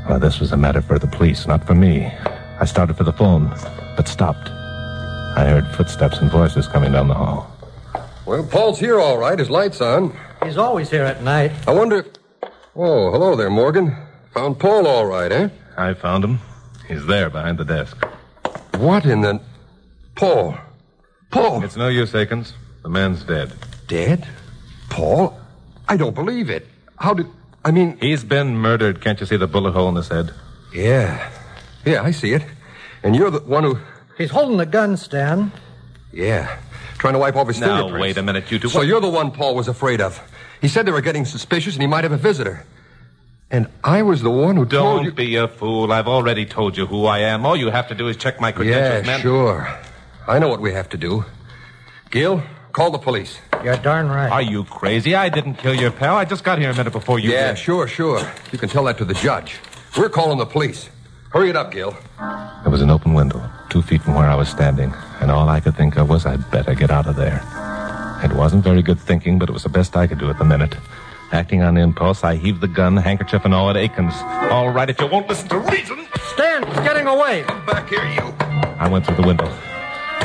Well, 0.08 0.18
this 0.18 0.40
was 0.40 0.52
a 0.52 0.56
matter 0.56 0.80
for 0.80 0.98
the 0.98 1.06
police, 1.06 1.46
not 1.46 1.66
for 1.66 1.74
me. 1.74 2.06
I 2.60 2.64
started 2.64 2.96
for 2.96 3.04
the 3.04 3.12
phone, 3.12 3.48
but 3.96 4.08
stopped. 4.08 4.48
I 4.48 5.46
heard 5.48 5.66
footsteps 5.76 6.18
and 6.18 6.30
voices 6.30 6.66
coming 6.66 6.92
down 6.92 7.08
the 7.08 7.14
hall. 7.14 7.50
Well, 8.26 8.44
Paul's 8.44 8.78
here 8.78 9.00
all 9.00 9.18
right. 9.18 9.38
His 9.38 9.50
light's 9.50 9.80
on. 9.80 10.16
He's 10.44 10.56
always 10.56 10.90
here 10.90 11.04
at 11.04 11.22
night. 11.22 11.52
I 11.66 11.72
wonder 11.72 11.98
if. 11.98 12.06
Oh, 12.76 13.10
hello 13.10 13.36
there, 13.36 13.50
Morgan. 13.50 13.96
Found 14.34 14.58
Paul 14.58 14.86
all 14.86 15.06
right, 15.06 15.30
eh? 15.32 15.48
I 15.76 15.94
found 15.94 16.24
him. 16.24 16.38
He's 16.90 17.06
there 17.06 17.30
behind 17.30 17.56
the 17.58 17.64
desk. 17.64 17.96
What 18.76 19.04
in 19.06 19.20
the. 19.20 19.40
Paul. 20.16 20.56
Paul. 21.30 21.62
It's 21.62 21.76
no 21.76 21.86
use, 21.88 22.12
Akins. 22.14 22.52
The 22.82 22.88
man's 22.88 23.22
dead. 23.22 23.52
Dead? 23.86 24.26
Paul? 24.88 25.38
I 25.88 25.96
don't 25.96 26.14
believe 26.14 26.50
it. 26.50 26.66
How 26.98 27.14
did. 27.14 27.26
I 27.64 27.70
mean. 27.70 27.96
He's 28.00 28.24
been 28.24 28.56
murdered. 28.56 29.00
Can't 29.00 29.20
you 29.20 29.26
see 29.26 29.36
the 29.36 29.46
bullet 29.46 29.72
hole 29.72 29.88
in 29.88 29.94
his 29.94 30.08
head? 30.08 30.32
Yeah. 30.74 31.30
Yeah, 31.84 32.02
I 32.02 32.10
see 32.10 32.32
it. 32.32 32.42
And 33.04 33.14
you're 33.14 33.30
the 33.30 33.40
one 33.40 33.62
who. 33.64 33.78
He's 34.18 34.30
holding 34.30 34.56
the 34.58 34.66
gun, 34.66 34.96
Stan. 34.96 35.52
Yeah. 36.12 36.58
Trying 36.98 37.14
to 37.14 37.18
wipe 37.20 37.36
off 37.36 37.46
his 37.48 37.60
Now, 37.60 37.76
fingerprints. 37.78 38.02
wait 38.02 38.16
a 38.18 38.22
minute, 38.22 38.50
you 38.50 38.58
two. 38.58 38.68
So 38.68 38.82
you're 38.82 39.00
the 39.00 39.08
one 39.08 39.30
Paul 39.30 39.54
was 39.54 39.68
afraid 39.68 40.00
of. 40.00 40.20
He 40.60 40.68
said 40.68 40.84
they 40.86 40.92
were 40.92 41.00
getting 41.00 41.24
suspicious 41.24 41.74
and 41.74 41.80
he 41.82 41.86
might 41.86 42.04
have 42.04 42.12
a 42.12 42.18
visitor. 42.18 42.66
And 43.50 43.66
I 43.82 44.02
was 44.02 44.22
the 44.22 44.30
one 44.30 44.56
who 44.56 44.64
told 44.64 44.70
Don't 44.98 45.04
you. 45.06 45.12
be 45.12 45.34
a 45.36 45.48
fool. 45.48 45.92
I've 45.92 46.06
already 46.06 46.46
told 46.46 46.76
you 46.76 46.86
who 46.86 47.06
I 47.06 47.18
am. 47.20 47.44
All 47.44 47.56
you 47.56 47.70
have 47.70 47.88
to 47.88 47.94
do 47.94 48.06
is 48.08 48.16
check 48.16 48.40
my 48.40 48.52
credentials, 48.52 49.06
Yeah, 49.06 49.12
man. 49.12 49.20
sure. 49.20 49.68
I 50.28 50.38
know 50.38 50.48
what 50.48 50.60
we 50.60 50.72
have 50.72 50.88
to 50.90 50.96
do. 50.96 51.24
Gil, 52.12 52.42
call 52.72 52.90
the 52.92 52.98
police. 52.98 53.38
You're 53.64 53.76
darn 53.76 54.08
right. 54.08 54.30
Are 54.30 54.42
you 54.42 54.64
crazy? 54.64 55.14
I 55.16 55.28
didn't 55.28 55.54
kill 55.54 55.74
your 55.74 55.90
pal. 55.90 56.16
I 56.16 56.24
just 56.24 56.44
got 56.44 56.58
here 56.60 56.70
a 56.70 56.74
minute 56.76 56.92
before 56.92 57.18
you 57.18 57.32
yeah, 57.32 57.48
did. 57.48 57.58
sure, 57.58 57.88
sure. 57.88 58.20
You 58.52 58.58
can 58.58 58.68
tell 58.68 58.84
that 58.84 58.98
to 58.98 59.04
the 59.04 59.14
judge. 59.14 59.56
We're 59.98 60.08
calling 60.08 60.38
the 60.38 60.46
police. 60.46 60.88
Hurry 61.30 61.50
it 61.50 61.56
up, 61.56 61.72
Gil. 61.72 61.96
There 62.62 62.70
was 62.70 62.82
an 62.82 62.90
open 62.90 63.14
window, 63.14 63.42
two 63.68 63.82
feet 63.82 64.02
from 64.02 64.14
where 64.14 64.28
I 64.30 64.34
was 64.36 64.48
standing, 64.48 64.94
and 65.20 65.30
all 65.30 65.48
I 65.48 65.58
could 65.60 65.76
think 65.76 65.96
of 65.96 66.08
was 66.08 66.24
I'd 66.24 66.48
better 66.52 66.74
get 66.74 66.90
out 66.90 67.06
of 67.06 67.16
there. 67.16 67.40
It 68.24 68.32
wasn't 68.32 68.62
very 68.64 68.82
good 68.82 68.98
thinking, 69.00 69.38
but 69.38 69.48
it 69.48 69.52
was 69.52 69.62
the 69.64 69.68
best 69.68 69.96
I 69.96 70.06
could 70.06 70.18
do 70.18 70.30
at 70.30 70.38
the 70.38 70.44
minute. 70.44 70.76
Acting 71.32 71.62
on 71.62 71.76
impulse, 71.76 72.24
I 72.24 72.34
heaved 72.34 72.60
the 72.60 72.68
gun, 72.68 72.96
handkerchief, 72.96 73.44
and 73.44 73.54
all 73.54 73.70
at 73.70 73.76
Akins. 73.76 74.14
All 74.50 74.70
right, 74.70 74.90
if 74.90 74.98
you 74.98 75.06
won't 75.06 75.28
listen 75.28 75.48
to 75.50 75.58
reason. 75.58 76.06
Stan, 76.32 76.66
he's 76.66 76.76
getting 76.80 77.06
away. 77.06 77.44
Come 77.44 77.64
back 77.66 77.88
here, 77.88 78.04
you. 78.04 78.34
I 78.78 78.88
went 78.90 79.06
through 79.06 79.16
the 79.16 79.26
window. 79.26 79.46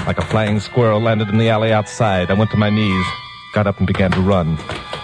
Like 0.07 0.17
a 0.17 0.25
flying 0.25 0.59
squirrel, 0.59 0.99
landed 0.99 1.29
in 1.29 1.37
the 1.37 1.49
alley 1.49 1.71
outside. 1.71 2.31
I 2.31 2.33
went 2.33 2.49
to 2.51 2.57
my 2.57 2.71
knees, 2.71 3.05
got 3.53 3.67
up, 3.67 3.77
and 3.77 3.85
began 3.85 4.11
to 4.11 4.21
run. 4.21 4.55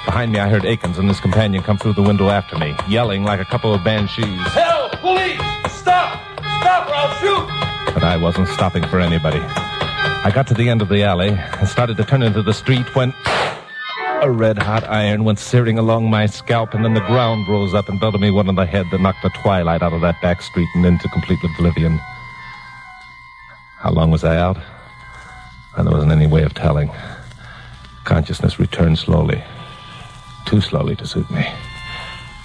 Behind 0.05 0.31
me, 0.31 0.39
I 0.39 0.49
heard 0.49 0.65
Akins 0.65 0.97
and 0.97 1.07
his 1.07 1.19
companion 1.19 1.61
come 1.61 1.77
through 1.77 1.93
the 1.93 2.01
window 2.01 2.29
after 2.29 2.57
me, 2.57 2.75
yelling 2.87 3.23
like 3.23 3.39
a 3.39 3.45
couple 3.45 3.71
of 3.71 3.83
banshees. 3.83 4.25
Help! 4.25 4.93
Police! 4.93 5.39
Stop! 5.69 6.19
Stop 6.61 6.87
or 6.87 6.93
I'll 6.95 7.13
shoot! 7.19 7.93
But 7.93 8.03
I 8.03 8.17
wasn't 8.17 8.47
stopping 8.47 8.83
for 8.87 8.99
anybody. 8.99 9.39
I 10.23 10.31
got 10.33 10.47
to 10.47 10.55
the 10.55 10.69
end 10.69 10.81
of 10.81 10.89
the 10.89 11.03
alley 11.03 11.29
and 11.29 11.67
started 11.67 11.97
to 11.97 12.03
turn 12.03 12.23
into 12.23 12.41
the 12.41 12.53
street 12.53 12.95
when 12.95 13.13
a 14.21 14.29
red 14.29 14.59
hot 14.59 14.87
iron 14.87 15.23
went 15.23 15.39
searing 15.39 15.79
along 15.79 16.07
my 16.07 16.27
scalp, 16.27 16.75
and 16.75 16.85
then 16.85 16.93
the 16.93 17.01
ground 17.01 17.47
rose 17.47 17.73
up 17.73 17.89
and 17.89 17.99
belted 17.99 18.21
me 18.21 18.29
one 18.29 18.47
on 18.47 18.53
the 18.53 18.67
head 18.67 18.85
that 18.91 19.01
knocked 19.01 19.23
the 19.23 19.29
twilight 19.29 19.81
out 19.81 19.93
of 19.93 20.01
that 20.01 20.21
back 20.21 20.43
street 20.43 20.69
and 20.75 20.85
into 20.85 21.09
complete 21.09 21.39
oblivion. 21.43 21.99
How 23.79 23.91
long 23.91 24.11
was 24.11 24.23
I 24.23 24.37
out? 24.37 24.57
And 25.75 25.87
there 25.87 25.93
wasn't 25.93 26.11
any 26.11 26.27
way 26.27 26.43
of 26.43 26.53
telling. 26.53 26.91
Consciousness 28.03 28.59
returned 28.59 28.99
slowly. 28.99 29.43
Too 30.45 30.61
slowly 30.61 30.95
to 30.97 31.07
suit 31.07 31.29
me. 31.31 31.43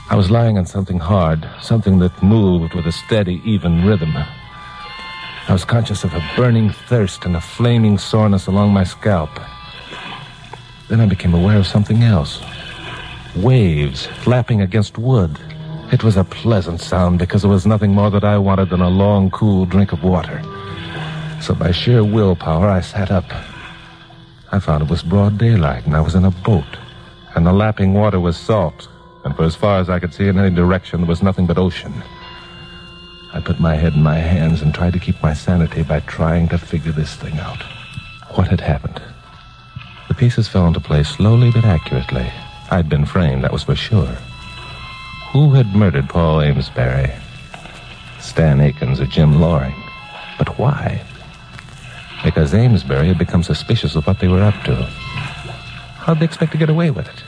I 0.09 0.17
was 0.17 0.31
lying 0.31 0.57
on 0.57 0.65
something 0.65 0.99
hard, 0.99 1.47
something 1.61 1.99
that 1.99 2.23
moved 2.23 2.73
with 2.73 2.87
a 2.87 2.93
steady, 2.93 3.43
even 3.45 3.85
rhythm. 3.85 4.15
I 4.17 5.53
was 5.53 5.67
conscious 5.67 6.05
of 6.05 6.15
a 6.15 6.27
burning 6.37 6.71
thirst 6.71 7.27
and 7.27 7.37
a 7.37 7.41
flaming 7.41 7.99
soreness 7.99 8.47
along 8.47 8.73
my 8.73 8.85
scalp. 8.85 9.31
Then 10.89 11.01
I 11.01 11.07
became 11.07 11.35
aware 11.35 11.59
of 11.59 11.67
something 11.67 12.03
else. 12.05 12.41
Waves 13.37 14.07
flapping 14.07 14.63
against 14.63 14.99
wood. 14.99 15.37
It 15.93 16.05
was 16.05 16.17
a 16.17 16.25
pleasant 16.25 16.81
sound 16.81 17.19
because 17.19 17.43
there 17.43 17.51
was 17.51 17.67
nothing 17.67 17.93
more 17.93 18.11
that 18.11 18.25
I 18.25 18.39
wanted 18.39 18.71
than 18.71 18.81
a 18.81 18.89
long, 18.89 19.31
cool 19.31 19.67
drink 19.67 19.93
of 19.93 20.05
water. 20.05 20.41
So 21.41 21.55
by 21.55 21.73
sheer 21.73 22.05
willpower, 22.05 22.69
I 22.69 22.81
sat 22.81 23.11
up. 23.11 23.25
I 24.53 24.61
found 24.61 24.83
it 24.83 24.91
was 24.91 25.03
broad 25.03 25.39
daylight 25.39 25.87
and 25.87 25.97
I 25.97 26.01
was 26.01 26.15
in 26.15 26.25
a 26.25 26.31
boat. 26.31 26.79
And 27.35 27.47
the 27.47 27.53
lapping 27.53 27.93
water 27.93 28.21
was 28.21 28.37
salt. 28.37 28.89
And 29.25 29.35
for 29.35 29.43
as 29.43 29.57
far 29.57 29.81
as 29.81 29.91
I 29.91 29.99
could 29.99 30.15
see 30.15 30.29
in 30.29 30.39
any 30.39 30.55
direction, 30.55 31.01
there 31.01 31.09
was 31.09 31.23
nothing 31.23 31.47
but 31.47 31.59
ocean. 31.59 31.93
I 33.35 33.41
put 33.41 33.59
my 33.59 33.75
head 33.75 33.95
in 33.95 34.03
my 34.03 34.19
hands 34.19 34.63
and 34.63 34.73
tried 34.73 34.93
to 34.93 35.01
keep 35.01 35.21
my 35.21 35.35
sanity 35.35 35.83
by 35.83 36.01
trying 36.01 36.49
to 36.49 36.59
figure 36.59 36.93
this 36.93 37.17
thing 37.17 37.39
out. 37.39 37.63
What 38.37 38.49
had 38.49 38.61
happened? 38.61 39.03
Pieces 40.17 40.49
fell 40.49 40.67
into 40.67 40.81
place 40.81 41.09
slowly 41.09 41.51
but 41.51 41.65
accurately. 41.65 42.31
I'd 42.71 42.89
been 42.89 43.05
framed, 43.05 43.45
that 43.45 43.53
was 43.53 43.65
for 43.65 43.77
sure. 43.77 44.17
Who 45.33 45.53
had 45.53 45.75
murdered 45.75 46.09
Paul 46.09 46.41
Amesbury? 46.41 47.13
Stan 48.19 48.61
Akins 48.61 48.99
or 48.99 49.07
Jim 49.07 49.41
Loring? 49.41 49.75
But 50.39 50.59
why? 50.59 51.03
Because 52.25 52.55
Amesbury 52.55 53.09
had 53.09 53.19
become 53.19 53.43
suspicious 53.43 53.95
of 53.95 54.07
what 54.07 54.19
they 54.19 54.29
were 54.29 54.43
up 54.43 54.55
to. 54.65 54.75
How'd 54.75 56.21
they 56.21 56.25
expect 56.25 56.53
to 56.53 56.59
get 56.59 56.71
away 56.71 56.91
with 56.91 57.09
it? 57.09 57.23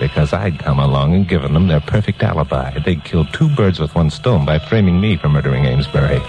Because 0.00 0.32
I'd 0.32 0.58
come 0.58 0.80
along 0.80 1.14
and 1.14 1.28
given 1.28 1.54
them 1.54 1.68
their 1.68 1.80
perfect 1.80 2.22
alibi. 2.22 2.78
They'd 2.80 3.04
killed 3.04 3.32
two 3.32 3.48
birds 3.54 3.78
with 3.78 3.94
one 3.94 4.10
stone 4.10 4.44
by 4.44 4.58
framing 4.58 5.00
me 5.00 5.16
for 5.16 5.28
murdering 5.28 5.66
Amesbury. 5.66 6.20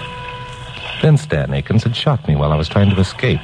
Then 1.02 1.16
Stan 1.16 1.52
Akins 1.52 1.82
had 1.82 1.96
shot 1.96 2.26
me 2.28 2.36
while 2.36 2.52
I 2.52 2.56
was 2.56 2.68
trying 2.68 2.90
to 2.90 3.00
escape, 3.00 3.40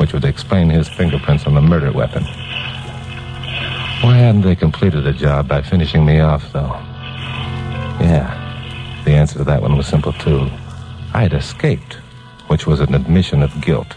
which 0.00 0.14
would 0.14 0.24
explain 0.24 0.70
his 0.70 0.88
fingerprints 0.88 1.46
on 1.46 1.52
the 1.52 1.60
murder 1.60 1.92
weapon. 1.92 2.24
Why 4.02 4.16
hadn't 4.16 4.40
they 4.40 4.56
completed 4.56 5.04
the 5.04 5.12
job 5.12 5.46
by 5.46 5.60
finishing 5.60 6.06
me 6.06 6.20
off, 6.20 6.50
though? 6.54 6.72
Yeah, 8.00 9.02
the 9.04 9.10
answer 9.10 9.36
to 9.36 9.44
that 9.44 9.60
one 9.60 9.76
was 9.76 9.86
simple, 9.86 10.14
too. 10.14 10.48
I 11.12 11.24
had 11.24 11.34
escaped, 11.34 11.98
which 12.46 12.66
was 12.66 12.80
an 12.80 12.94
admission 12.94 13.42
of 13.42 13.60
guilt. 13.60 13.94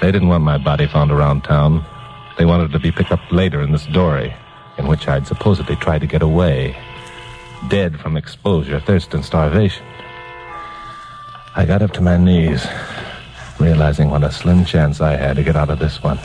They 0.00 0.10
didn't 0.10 0.26
want 0.26 0.42
my 0.42 0.58
body 0.58 0.88
found 0.88 1.12
around 1.12 1.44
town. 1.44 1.86
They 2.36 2.44
wanted 2.44 2.70
it 2.70 2.72
to 2.72 2.80
be 2.80 2.90
picked 2.90 3.12
up 3.12 3.20
later 3.30 3.62
in 3.62 3.70
this 3.70 3.86
dory, 3.86 4.34
in 4.76 4.88
which 4.88 5.06
I'd 5.06 5.28
supposedly 5.28 5.76
tried 5.76 6.00
to 6.00 6.08
get 6.08 6.20
away, 6.20 6.76
dead 7.68 8.00
from 8.00 8.16
exposure, 8.16 8.80
thirst, 8.80 9.14
and 9.14 9.24
starvation. 9.24 9.86
I 11.54 11.64
got 11.64 11.80
up 11.80 11.92
to 11.92 12.00
my 12.00 12.16
knees, 12.16 12.66
realizing 13.64 14.10
what 14.10 14.22
a 14.22 14.30
slim 14.30 14.64
chance 14.64 15.00
I 15.00 15.16
had 15.16 15.36
to 15.36 15.42
get 15.42 15.56
out 15.56 15.70
of 15.70 15.78
this 15.78 16.02
one. 16.02 16.18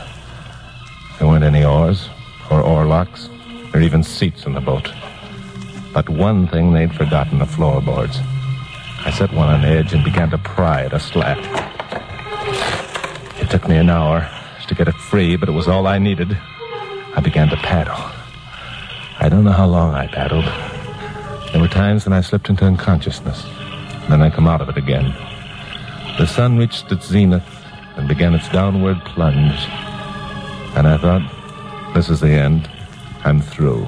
There 1.17 1.27
weren't 1.27 1.43
any 1.43 1.63
oars, 1.63 2.09
or 2.51 2.61
oarlocks, 2.61 3.29
or 3.73 3.79
even 3.79 4.03
seats 4.03 4.45
in 4.45 4.53
the 4.53 4.61
boat. 4.61 4.91
But 5.93 6.09
one 6.09 6.47
thing 6.47 6.73
they'd 6.73 6.93
forgotten 6.93 7.39
the 7.39 7.45
floorboards. 7.45 8.19
I 9.05 9.11
set 9.11 9.31
one 9.31 9.47
on 9.47 9.63
edge 9.63 9.93
and 9.93 10.03
began 10.03 10.29
to 10.31 10.37
pry 10.37 10.83
at 10.83 10.93
a 10.93 10.99
slat. 10.99 11.39
It 13.41 13.49
took 13.49 13.67
me 13.69 13.77
an 13.77 13.89
hour 13.89 14.29
to 14.67 14.75
get 14.75 14.89
it 14.89 14.95
free, 14.95 15.37
but 15.37 15.47
it 15.49 15.53
was 15.53 15.67
all 15.67 15.87
I 15.87 15.97
needed. 15.97 16.37
I 17.15 17.21
began 17.23 17.47
to 17.49 17.55
paddle. 17.55 17.97
I 19.19 19.29
don't 19.29 19.45
know 19.45 19.51
how 19.51 19.65
long 19.65 19.93
I 19.93 20.07
paddled. 20.07 20.45
There 21.51 21.61
were 21.61 21.69
times 21.69 22.05
when 22.05 22.13
I 22.13 22.21
slipped 22.21 22.49
into 22.49 22.65
unconsciousness. 22.65 23.43
Then 24.09 24.21
I 24.21 24.29
come 24.29 24.47
out 24.47 24.61
of 24.61 24.69
it 24.69 24.77
again. 24.77 25.15
The 26.19 26.27
sun 26.27 26.57
reached 26.57 26.91
its 26.91 27.07
zenith 27.07 27.47
and 27.95 28.05
began 28.05 28.33
its 28.35 28.49
downward 28.49 28.99
plunge. 29.05 29.55
And 30.75 30.85
I 30.85 30.97
thought, 30.97 31.93
this 31.93 32.09
is 32.09 32.19
the 32.19 32.27
end. 32.27 32.69
I'm 33.23 33.39
through. 33.39 33.87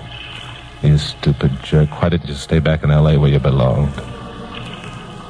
You 0.82 0.98
stupid 0.98 1.52
jerk. 1.62 1.90
Why 2.02 2.08
didn't 2.08 2.30
you 2.30 2.36
stay 2.36 2.60
back 2.60 2.86
in 2.86 2.90
L.A. 2.90 3.20
where 3.20 3.30
you 3.30 3.40
belonged? 3.40 3.94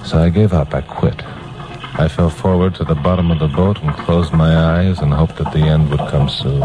So 0.05 0.19
I 0.19 0.29
gave 0.29 0.53
up. 0.53 0.75
I 0.75 0.81
quit. 0.81 1.25
I 1.25 2.07
fell 2.07 2.29
forward 2.29 2.75
to 2.75 2.83
the 2.83 2.93
bottom 2.93 3.31
of 3.31 3.39
the 3.39 3.47
boat 3.47 3.81
and 3.81 3.95
closed 3.95 4.31
my 4.31 4.55
eyes 4.55 4.99
and 4.99 5.11
hoped 5.11 5.37
that 5.37 5.51
the 5.53 5.61
end 5.61 5.89
would 5.89 6.01
come 6.01 6.29
soon. 6.29 6.61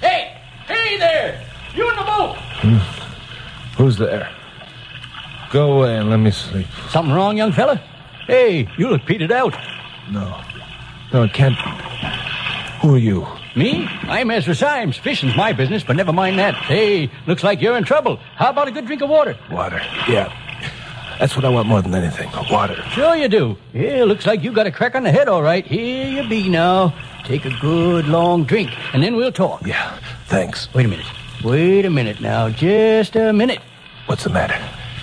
Hey! 0.00 0.38
Hey 0.68 0.96
there! 0.96 1.44
You 1.74 1.90
in 1.90 1.96
the 1.96 2.04
boat! 2.04 2.36
Hmm. 2.62 3.82
Who's 3.82 3.96
there? 3.96 4.30
Go 5.50 5.72
away 5.72 5.96
and 5.96 6.08
let 6.08 6.18
me 6.18 6.30
sleep. 6.30 6.68
Something 6.90 7.12
wrong, 7.12 7.36
young 7.36 7.50
fella? 7.50 7.82
Hey, 8.30 8.68
you 8.78 8.88
look 8.88 9.04
petered 9.06 9.32
out. 9.32 9.56
No. 10.08 10.40
No, 11.12 11.24
it 11.24 11.32
can't. 11.32 11.56
Who 12.80 12.94
are 12.94 12.98
you? 12.98 13.26
Me? 13.56 13.88
I'm 14.02 14.30
Ezra 14.30 14.54
Symes. 14.54 14.96
Fishing's 14.96 15.34
my 15.34 15.52
business, 15.52 15.82
but 15.82 15.96
never 15.96 16.12
mind 16.12 16.38
that. 16.38 16.54
Hey, 16.54 17.10
looks 17.26 17.42
like 17.42 17.60
you're 17.60 17.76
in 17.76 17.82
trouble. 17.82 18.18
How 18.36 18.50
about 18.50 18.68
a 18.68 18.70
good 18.70 18.86
drink 18.86 19.02
of 19.02 19.10
water? 19.10 19.36
Water. 19.50 19.82
Yeah. 20.08 20.32
That's 21.18 21.34
what 21.34 21.44
I 21.44 21.48
want 21.48 21.66
more 21.66 21.82
than 21.82 21.92
anything. 21.92 22.30
Water. 22.48 22.80
Sure 22.90 23.16
you 23.16 23.26
do. 23.26 23.58
Yeah, 23.74 24.04
looks 24.04 24.26
like 24.26 24.44
you 24.44 24.52
got 24.52 24.68
a 24.68 24.70
crack 24.70 24.94
on 24.94 25.02
the 25.02 25.10
head, 25.10 25.26
all 25.26 25.42
right. 25.42 25.66
Here 25.66 26.06
you 26.22 26.28
be 26.28 26.48
now. 26.48 26.94
Take 27.24 27.46
a 27.46 27.58
good 27.60 28.06
long 28.06 28.44
drink, 28.44 28.70
and 28.94 29.02
then 29.02 29.16
we'll 29.16 29.32
talk. 29.32 29.66
Yeah. 29.66 29.98
Thanks. 30.26 30.72
Wait 30.72 30.86
a 30.86 30.88
minute. 30.88 31.06
Wait 31.42 31.84
a 31.84 31.90
minute 31.90 32.20
now. 32.20 32.48
Just 32.48 33.16
a 33.16 33.32
minute. 33.32 33.58
What's 34.06 34.22
the 34.22 34.30
matter? 34.30 34.56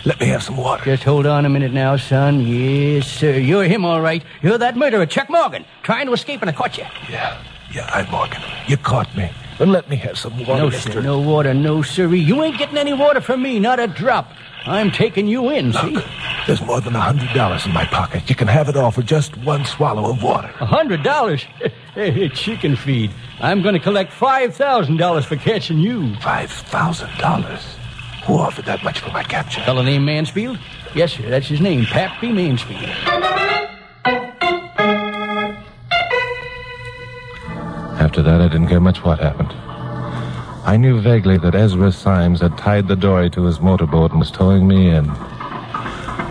Let 0.06 0.20
me 0.20 0.28
have 0.28 0.44
some 0.44 0.58
water. 0.58 0.84
Just 0.86 1.04
hold 1.04 1.26
on 1.26 1.46
a 1.46 1.50
minute 1.50 1.74
now, 1.74 1.98
son. 1.98 2.42
Yes, 2.42 3.08
sir. 3.08 3.34
You're 3.38 3.66
him, 3.66 3.84
all 3.86 4.02
right. 4.02 4.24
You're 4.42 4.58
that 4.58 4.78
murderer, 4.78 5.06
Chuck 5.06 5.30
Morgan, 5.30 5.66
trying 5.84 6.06
to 6.08 6.14
escape, 6.14 6.42
and 6.42 6.50
I 6.50 6.54
caught 6.54 6.78
you. 6.78 6.86
Yeah. 7.10 7.42
Yeah, 7.74 7.90
I'm 7.94 8.10
Morgan. 8.10 8.42
You 8.68 8.78
caught 8.78 9.14
me. 9.18 9.30
Then 9.60 9.72
let 9.72 9.90
me 9.90 9.98
have 9.98 10.18
some 10.18 10.38
water, 10.40 10.64
no, 10.64 10.70
mister. 10.70 10.92
sir. 10.94 11.02
No 11.02 11.20
water, 11.20 11.54
no, 11.54 11.82
sirree. 11.82 12.20
You 12.20 12.42
ain't 12.44 12.58
getting 12.58 12.78
any 12.78 12.94
water 12.94 13.20
from 13.20 13.42
me, 13.42 13.60
not 13.60 13.80
a 13.80 13.88
drop. 13.88 14.32
I'm 14.66 14.92
taking 14.92 15.28
you 15.28 15.50
in, 15.50 15.74
see? 15.74 15.98
There's 16.46 16.62
more 16.62 16.80
than 16.82 16.96
a 16.96 17.00
hundred 17.00 17.34
dollars 17.34 17.66
in 17.66 17.74
my 17.74 17.86
pocket. 17.86 18.30
You 18.30 18.36
can 18.36 18.48
have 18.48 18.70
it 18.70 18.78
all 18.78 18.92
for 18.92 19.02
just 19.02 19.36
one 19.38 19.66
swallow 19.66 20.10
of 20.12 20.22
water. 20.24 20.54
A 20.60 20.66
hundred 20.66 21.04
dollars? 21.04 21.46
Hey, 21.98 22.30
chicken 22.30 22.76
feed. 22.76 23.10
I'm 23.40 23.64
going 23.64 23.74
to 23.74 23.80
collect 23.80 24.14
five 24.14 24.56
thousand 24.56 24.98
dollars 24.98 25.26
for 25.26 25.36
catching 25.36 25.80
you. 25.80 26.16
Five 26.18 26.52
thousand 26.52 27.10
dollars. 27.18 27.60
Who 28.28 28.38
offered 28.38 28.66
that 28.66 28.84
much 28.84 29.00
for 29.00 29.10
my 29.12 29.24
capture? 29.24 29.62
Fellow 29.62 29.82
named 29.82 30.06
Mansfield? 30.06 30.60
Yes, 30.94 31.14
sir. 31.14 31.30
That's 31.30 31.48
his 31.48 31.62
name, 31.62 31.86
Pappy 31.86 32.30
Mansfield. 32.30 32.84
After 37.98 38.22
that, 38.22 38.42
I 38.42 38.50
didn't 38.50 38.68
care 38.68 38.82
much 38.82 39.02
what 39.02 39.20
happened. 39.20 39.54
I 40.66 40.76
knew 40.76 41.00
vaguely 41.00 41.38
that 41.38 41.56
Ezra 41.56 41.90
Symes 41.90 42.42
had 42.42 42.58
tied 42.58 42.90
the 42.90 42.98
dory 42.98 43.30
to 43.30 43.46
his 43.46 43.62
motorboat 43.62 44.12
and 44.12 44.20
was 44.20 44.30
towing 44.30 44.68
me 44.68 44.90
in. 44.90 45.10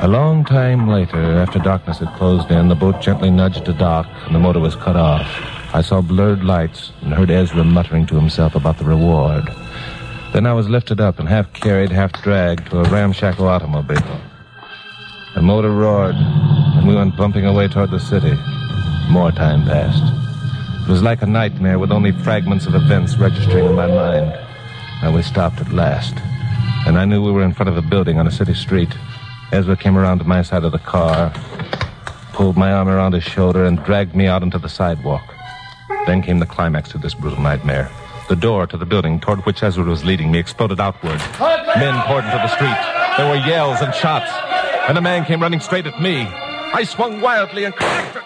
A 0.03 0.07
long 0.07 0.45
time 0.45 0.89
later, 0.89 1.39
after 1.39 1.59
darkness 1.59 2.01
had 2.01 2.15
closed 2.19 2.51
in, 2.51 2.69
the 2.69 2.75
boat 2.75 3.01
gently 3.01 3.31
nudged 3.31 3.65
to 3.65 3.73
dock 3.73 4.07
and 4.27 4.35
the 4.35 4.39
motor 4.39 4.61
was 4.61 4.77
cut 4.77 4.97
off. 4.97 5.27
I 5.75 5.81
saw 5.81 6.03
blurred 6.03 6.45
lights 6.45 6.93
and 7.01 7.15
heard 7.15 7.31
Ezra 7.31 7.65
muttering 7.65 8.05
to 8.09 8.17
himself 8.17 8.55
about 8.55 8.77
the 8.77 8.85
reward. 8.85 9.49
Then 10.37 10.45
I 10.45 10.53
was 10.53 10.69
lifted 10.69 11.01
up 11.01 11.19
and 11.19 11.27
half 11.27 11.51
carried, 11.55 11.91
half 11.91 12.13
dragged 12.23 12.67
to 12.67 12.81
a 12.81 12.91
ramshackle 12.91 13.49
automobile. 13.49 14.21
The 15.35 15.41
motor 15.41 15.71
roared, 15.71 16.15
and 16.15 16.87
we 16.87 16.95
went 16.95 17.17
bumping 17.17 17.47
away 17.47 17.69
toward 17.69 17.91
the 17.91 17.99
city. 17.99 18.35
More 19.09 19.33
time 19.33 19.65
passed. 19.65 20.03
It 20.87 20.93
was 20.93 21.03
like 21.03 21.23
a 21.23 21.27
nightmare 21.27 21.79
with 21.79 21.91
only 21.91 22.13
fragments 22.13 22.67
of 22.67 22.75
events 22.75 23.17
registering 23.17 23.65
in 23.65 23.75
my 23.75 23.87
mind. 23.87 24.31
And 25.03 25.15
we 25.15 25.23
stopped 25.23 25.59
at 25.63 25.73
last. 25.73 26.13
And 26.87 26.99
I 26.99 27.07
knew 27.07 27.25
we 27.25 27.33
were 27.33 27.43
in 27.43 27.55
front 27.55 27.71
of 27.71 27.79
a 27.79 27.89
building 27.89 28.19
on 28.19 28.27
a 28.27 28.31
city 28.31 28.53
street. 28.53 28.95
Ezra 29.53 29.75
came 29.75 29.97
around 29.97 30.19
to 30.19 30.25
my 30.25 30.43
side 30.43 30.65
of 30.65 30.73
the 30.73 30.79
car, 30.79 31.33
pulled 32.35 32.59
my 32.59 32.73
arm 32.73 32.89
around 32.89 33.15
his 33.15 33.25
shoulder, 33.25 33.65
and 33.65 33.83
dragged 33.85 34.15
me 34.15 34.27
out 34.27 34.43
onto 34.43 34.59
the 34.59 34.69
sidewalk. 34.69 35.35
Then 36.05 36.21
came 36.21 36.41
the 36.41 36.45
climax 36.45 36.91
to 36.91 36.99
this 36.99 37.15
brutal 37.15 37.41
nightmare. 37.41 37.91
The 38.29 38.37
door 38.37 38.67
to 38.67 38.77
the 38.77 38.87
building 38.87 39.21
toward 39.21 39.47
which 39.47 39.63
Ezra 39.63 39.85
was 39.85 40.05
leading 40.05 40.33
me 40.33 40.39
exploded 40.39 40.81
outward. 40.81 41.21
Men 41.79 41.95
poured 42.07 42.25
into 42.25 42.37
the 42.37 42.49
street. 42.49 42.77
There 43.17 43.29
were 43.29 43.47
yells 43.47 43.81
and 43.81 43.95
shots. 43.95 44.31
And 44.89 44.99
a 44.99 45.01
man 45.01 45.25
came 45.25 45.41
running 45.41 45.61
straight 45.61 45.87
at 45.87 46.01
me. 46.01 46.23
I 46.23 46.83
swung 46.85 47.21
wildly 47.21 47.65
and 47.65 47.75
cracked. 47.75 48.19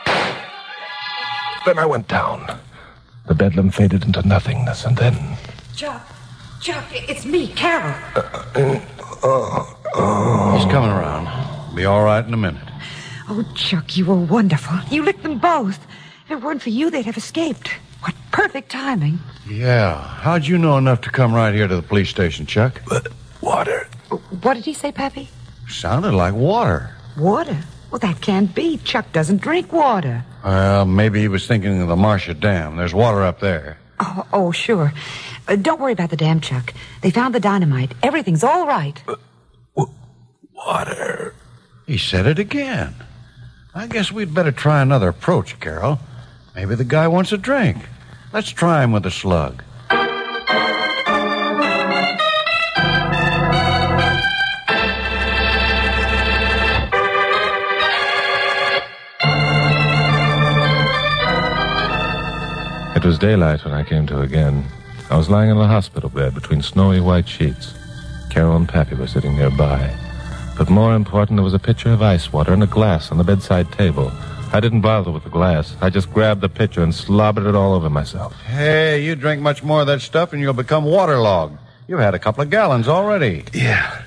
Then 1.66 1.78
I 1.78 1.84
went 1.84 2.08
down. 2.08 2.58
The 3.26 3.34
bedlam 3.34 3.70
faded 3.70 4.04
into 4.04 4.26
nothingness, 4.26 4.86
and 4.86 4.96
then. 4.96 5.36
Chuck, 5.76 6.02
Chuck, 6.60 6.84
it's 6.92 7.26
me, 7.26 7.48
Carol. 7.48 7.94
Uh, 8.16 8.80
uh, 9.22 9.74
uh, 9.94 10.56
He's 10.56 10.70
coming 10.72 10.90
around. 10.90 11.76
Be 11.76 11.84
all 11.84 12.02
right 12.02 12.24
in 12.24 12.32
a 12.32 12.38
minute. 12.38 12.66
Oh, 13.28 13.44
Chuck, 13.54 13.96
you 13.96 14.06
were 14.06 14.16
wonderful. 14.16 14.78
You 14.90 15.04
licked 15.04 15.22
them 15.22 15.38
both. 15.38 15.78
If 16.24 16.30
it 16.32 16.40
weren't 16.42 16.62
for 16.62 16.70
you, 16.70 16.90
they'd 16.90 17.04
have 17.04 17.18
escaped. 17.18 17.68
What 18.00 18.14
perfect 18.32 18.70
timing. 18.70 19.18
Yeah. 19.50 20.00
How'd 20.00 20.46
you 20.46 20.56
know 20.56 20.78
enough 20.78 21.00
to 21.02 21.10
come 21.10 21.34
right 21.34 21.52
here 21.52 21.66
to 21.66 21.76
the 21.76 21.82
police 21.82 22.08
station, 22.08 22.46
Chuck? 22.46 22.80
But 22.88 23.08
Water. 23.40 23.88
What 24.42 24.54
did 24.54 24.64
he 24.64 24.74
say, 24.74 24.92
Pappy? 24.92 25.28
Sounded 25.68 26.12
like 26.12 26.34
water. 26.34 26.94
Water? 27.18 27.58
Well, 27.90 27.98
that 28.00 28.20
can't 28.20 28.54
be. 28.54 28.76
Chuck 28.78 29.10
doesn't 29.12 29.40
drink 29.40 29.72
water. 29.72 30.24
Well, 30.44 30.84
maybe 30.84 31.20
he 31.20 31.28
was 31.28 31.46
thinking 31.46 31.80
of 31.80 31.88
the 31.88 31.96
Marcia 31.96 32.34
Dam. 32.34 32.76
There's 32.76 32.94
water 32.94 33.22
up 33.22 33.40
there. 33.40 33.78
Oh, 33.98 34.26
oh 34.32 34.52
sure. 34.52 34.92
Uh, 35.48 35.56
don't 35.56 35.80
worry 35.80 35.92
about 35.92 36.10
the 36.10 36.16
dam, 36.16 36.40
Chuck. 36.40 36.72
They 37.02 37.10
found 37.10 37.34
the 37.34 37.40
dynamite. 37.40 37.92
Everything's 38.02 38.44
all 38.44 38.66
right. 38.66 39.02
Water. 40.54 41.34
He 41.86 41.98
said 41.98 42.26
it 42.26 42.38
again. 42.38 42.94
I 43.74 43.86
guess 43.86 44.12
we'd 44.12 44.34
better 44.34 44.52
try 44.52 44.82
another 44.82 45.08
approach, 45.08 45.58
Carol. 45.60 45.98
Maybe 46.54 46.74
the 46.74 46.84
guy 46.84 47.08
wants 47.08 47.32
a 47.32 47.38
drink. 47.38 47.78
Let's 48.32 48.50
try 48.50 48.84
him 48.84 48.92
with 48.92 49.04
a 49.06 49.10
slug. 49.10 49.64
It 62.94 63.04
was 63.04 63.18
daylight 63.18 63.64
when 63.64 63.74
I 63.74 63.82
came 63.82 64.06
to 64.06 64.20
again. 64.20 64.64
I 65.10 65.16
was 65.16 65.28
lying 65.28 65.50
in 65.50 65.56
a 65.56 65.66
hospital 65.66 66.08
bed 66.08 66.32
between 66.32 66.62
snowy 66.62 67.00
white 67.00 67.28
sheets. 67.28 67.74
Carol 68.30 68.54
and 68.54 68.68
Pappy 68.68 68.94
were 68.94 69.08
sitting 69.08 69.34
nearby. 69.34 69.92
But 70.56 70.70
more 70.70 70.94
important, 70.94 71.38
there 71.38 71.44
was 71.44 71.54
a 71.54 71.58
pitcher 71.58 71.90
of 71.90 72.00
ice 72.00 72.32
water 72.32 72.52
and 72.52 72.62
a 72.62 72.68
glass 72.68 73.10
on 73.10 73.18
the 73.18 73.24
bedside 73.24 73.72
table. 73.72 74.12
I 74.52 74.58
didn't 74.60 74.80
bother 74.80 75.12
with 75.12 75.24
the 75.24 75.30
glass. 75.30 75.76
I 75.80 75.90
just 75.90 76.12
grabbed 76.12 76.40
the 76.40 76.48
pitcher 76.48 76.82
and 76.82 76.92
slobbered 76.94 77.46
it 77.46 77.54
all 77.54 77.72
over 77.72 77.88
myself. 77.88 78.34
Hey, 78.42 79.04
you 79.04 79.14
drink 79.14 79.40
much 79.40 79.62
more 79.62 79.82
of 79.82 79.86
that 79.86 80.00
stuff 80.00 80.32
and 80.32 80.42
you'll 80.42 80.52
become 80.54 80.84
waterlogged. 80.84 81.56
You've 81.86 82.00
had 82.00 82.14
a 82.14 82.18
couple 82.18 82.42
of 82.42 82.50
gallons 82.50 82.88
already. 82.88 83.44
Yeah. 83.52 84.02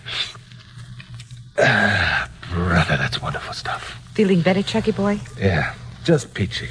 Ah, 1.57 2.29
brother, 2.51 2.97
that's 2.97 3.21
wonderful 3.21 3.53
stuff. 3.53 3.99
Feeling 4.13 4.41
better, 4.41 4.61
Chucky 4.63 4.91
boy? 4.91 5.19
Yeah, 5.39 5.73
just 6.03 6.33
peachy. 6.33 6.67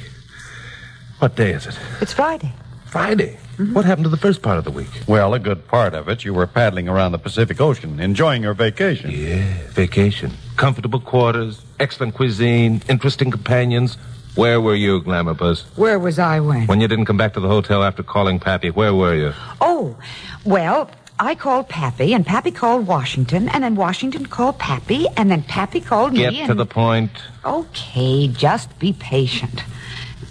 What 1.19 1.35
day 1.35 1.51
is 1.51 1.65
it? 1.67 1.77
It's 2.01 2.13
Friday. 2.13 2.53
Friday. 2.85 3.39
Mm-hmm. 3.57 3.73
What 3.73 3.85
happened 3.85 4.05
to 4.05 4.09
the 4.09 4.17
first 4.17 4.41
part 4.41 4.57
of 4.57 4.63
the 4.63 4.71
week? 4.71 4.89
Well, 5.07 5.33
a 5.35 5.39
good 5.39 5.67
part 5.67 5.93
of 5.93 6.09
it, 6.09 6.23
you 6.23 6.33
were 6.33 6.47
paddling 6.47 6.89
around 6.89 7.11
the 7.11 7.19
Pacific 7.19 7.61
Ocean, 7.61 7.99
enjoying 7.99 8.41
your 8.41 8.55
vacation. 8.55 9.11
Yeah, 9.11 9.53
vacation. 9.69 10.31
Comfortable 10.57 10.99
quarters, 10.99 11.61
excellent 11.79 12.15
cuisine, 12.15 12.81
interesting 12.89 13.29
companions. 13.29 13.97
Where 14.33 14.59
were 14.59 14.73
you, 14.73 15.01
Glamour 15.01 15.35
Puss? 15.35 15.65
Where 15.75 15.99
was 15.99 16.17
I 16.17 16.39
when? 16.39 16.65
When 16.65 16.81
you 16.81 16.87
didn't 16.87 17.05
come 17.05 17.17
back 17.17 17.33
to 17.33 17.39
the 17.39 17.47
hotel 17.47 17.83
after 17.83 18.01
calling 18.01 18.39
Pappy, 18.39 18.71
where 18.71 18.95
were 18.95 19.13
you? 19.13 19.33
Oh, 19.61 19.95
well, 20.43 20.89
I 21.19 21.35
called 21.35 21.69
Pappy, 21.69 22.13
and 22.13 22.25
Pappy 22.25 22.49
called 22.49 22.87
Washington, 22.87 23.47
and 23.49 23.63
then 23.63 23.75
Washington 23.75 24.25
called 24.25 24.57
Pappy, 24.57 25.05
and 25.15 25.29
then 25.29 25.43
Pappy 25.43 25.79
called 25.79 26.13
me. 26.13 26.19
Get 26.19 26.33
me. 26.33 26.45
to 26.45 26.51
and... 26.51 26.59
the 26.59 26.65
point. 26.65 27.11
Okay, 27.45 28.27
just 28.27 28.79
be 28.79 28.93
patient. 28.93 29.63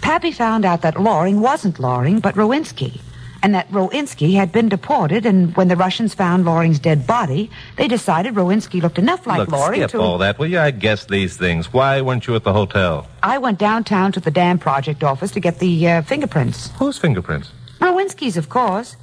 Pappy 0.01 0.33
found 0.33 0.65
out 0.65 0.81
that 0.81 0.99
Loring 0.99 1.39
wasn't 1.39 1.79
Loring, 1.79 2.19
but 2.19 2.35
Rowinski. 2.35 2.99
And 3.43 3.53
that 3.53 3.69
Rowinski 3.71 4.35
had 4.35 4.53
been 4.53 4.69
deported, 4.69 5.25
and 5.25 5.53
when 5.57 5.67
the 5.67 5.75
Russians 5.75 6.13
found 6.13 6.45
Loring's 6.45 6.79
dead 6.79 7.05
body, 7.05 7.51
they 7.75 7.89
decided 7.89 8.35
Rowinski 8.35 8.81
looked 8.81 8.97
enough 8.97 9.27
like 9.27 9.39
Look, 9.39 9.51
Loring 9.51 9.81
skip 9.81 9.91
to. 9.91 9.99
all 9.99 10.17
that, 10.19 10.39
will 10.39 10.47
you? 10.47 10.59
I 10.59 10.71
guess 10.71 11.05
these 11.05 11.35
things. 11.35 11.73
Why 11.73 11.99
weren't 11.99 12.25
you 12.25 12.35
at 12.35 12.43
the 12.43 12.53
hotel? 12.53 13.05
I 13.21 13.37
went 13.39 13.59
downtown 13.59 14.13
to 14.13 14.21
the 14.21 14.31
dam 14.31 14.59
project 14.59 15.03
office 15.03 15.31
to 15.31 15.41
get 15.41 15.59
the 15.59 15.89
uh, 15.89 16.01
fingerprints. 16.03 16.71
Whose 16.79 16.97
fingerprints? 16.97 17.51
Rowinski's, 17.79 18.37
of 18.37 18.47
course. 18.47 18.95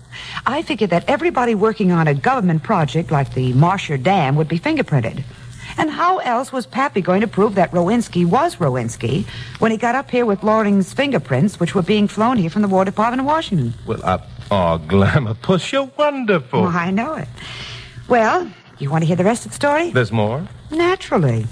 I 0.47 0.63
figured 0.63 0.89
that 0.91 1.05
everybody 1.07 1.55
working 1.55 1.93
on 1.93 2.09
a 2.09 2.15
government 2.15 2.63
project 2.63 3.11
like 3.11 3.35
the 3.35 3.53
Marcia 3.53 3.99
Dam 3.99 4.37
would 4.37 4.49
be 4.49 4.59
fingerprinted. 4.59 5.23
And 5.81 5.91
how 5.91 6.19
else 6.19 6.53
was 6.53 6.67
Pappy 6.67 7.01
going 7.01 7.23
to 7.23 7.27
prove 7.27 7.55
that 7.55 7.71
Rowinski 7.71 8.27
was 8.27 8.57
Rowinski 8.57 9.25
when 9.61 9.71
he 9.71 9.79
got 9.79 9.95
up 9.95 10.11
here 10.11 10.27
with 10.27 10.43
Loring's 10.43 10.93
fingerprints, 10.93 11.59
which 11.59 11.75
were 11.75 11.81
being 11.81 12.07
flown 12.07 12.37
here 12.37 12.51
from 12.51 12.61
the 12.61 12.69
War 12.69 12.85
Department 12.85 13.23
of 13.23 13.27
Washington? 13.27 13.73
Well, 13.87 14.05
I... 14.05 14.23
Oh, 14.51 14.77
Glamour 14.77 15.33
Puss, 15.33 15.73
you're 15.73 15.91
wonderful. 15.97 16.65
Oh, 16.65 16.67
I 16.67 16.91
know 16.91 17.15
it. 17.15 17.29
Well, 18.09 18.53
you 18.79 18.91
want 18.91 19.05
to 19.05 19.07
hear 19.07 19.17
the 19.17 19.25
rest 19.25 19.47
of 19.47 19.53
the 19.53 19.55
story? 19.55 19.89
There's 19.89 20.13
more? 20.13 20.47
Naturally. 20.71 21.47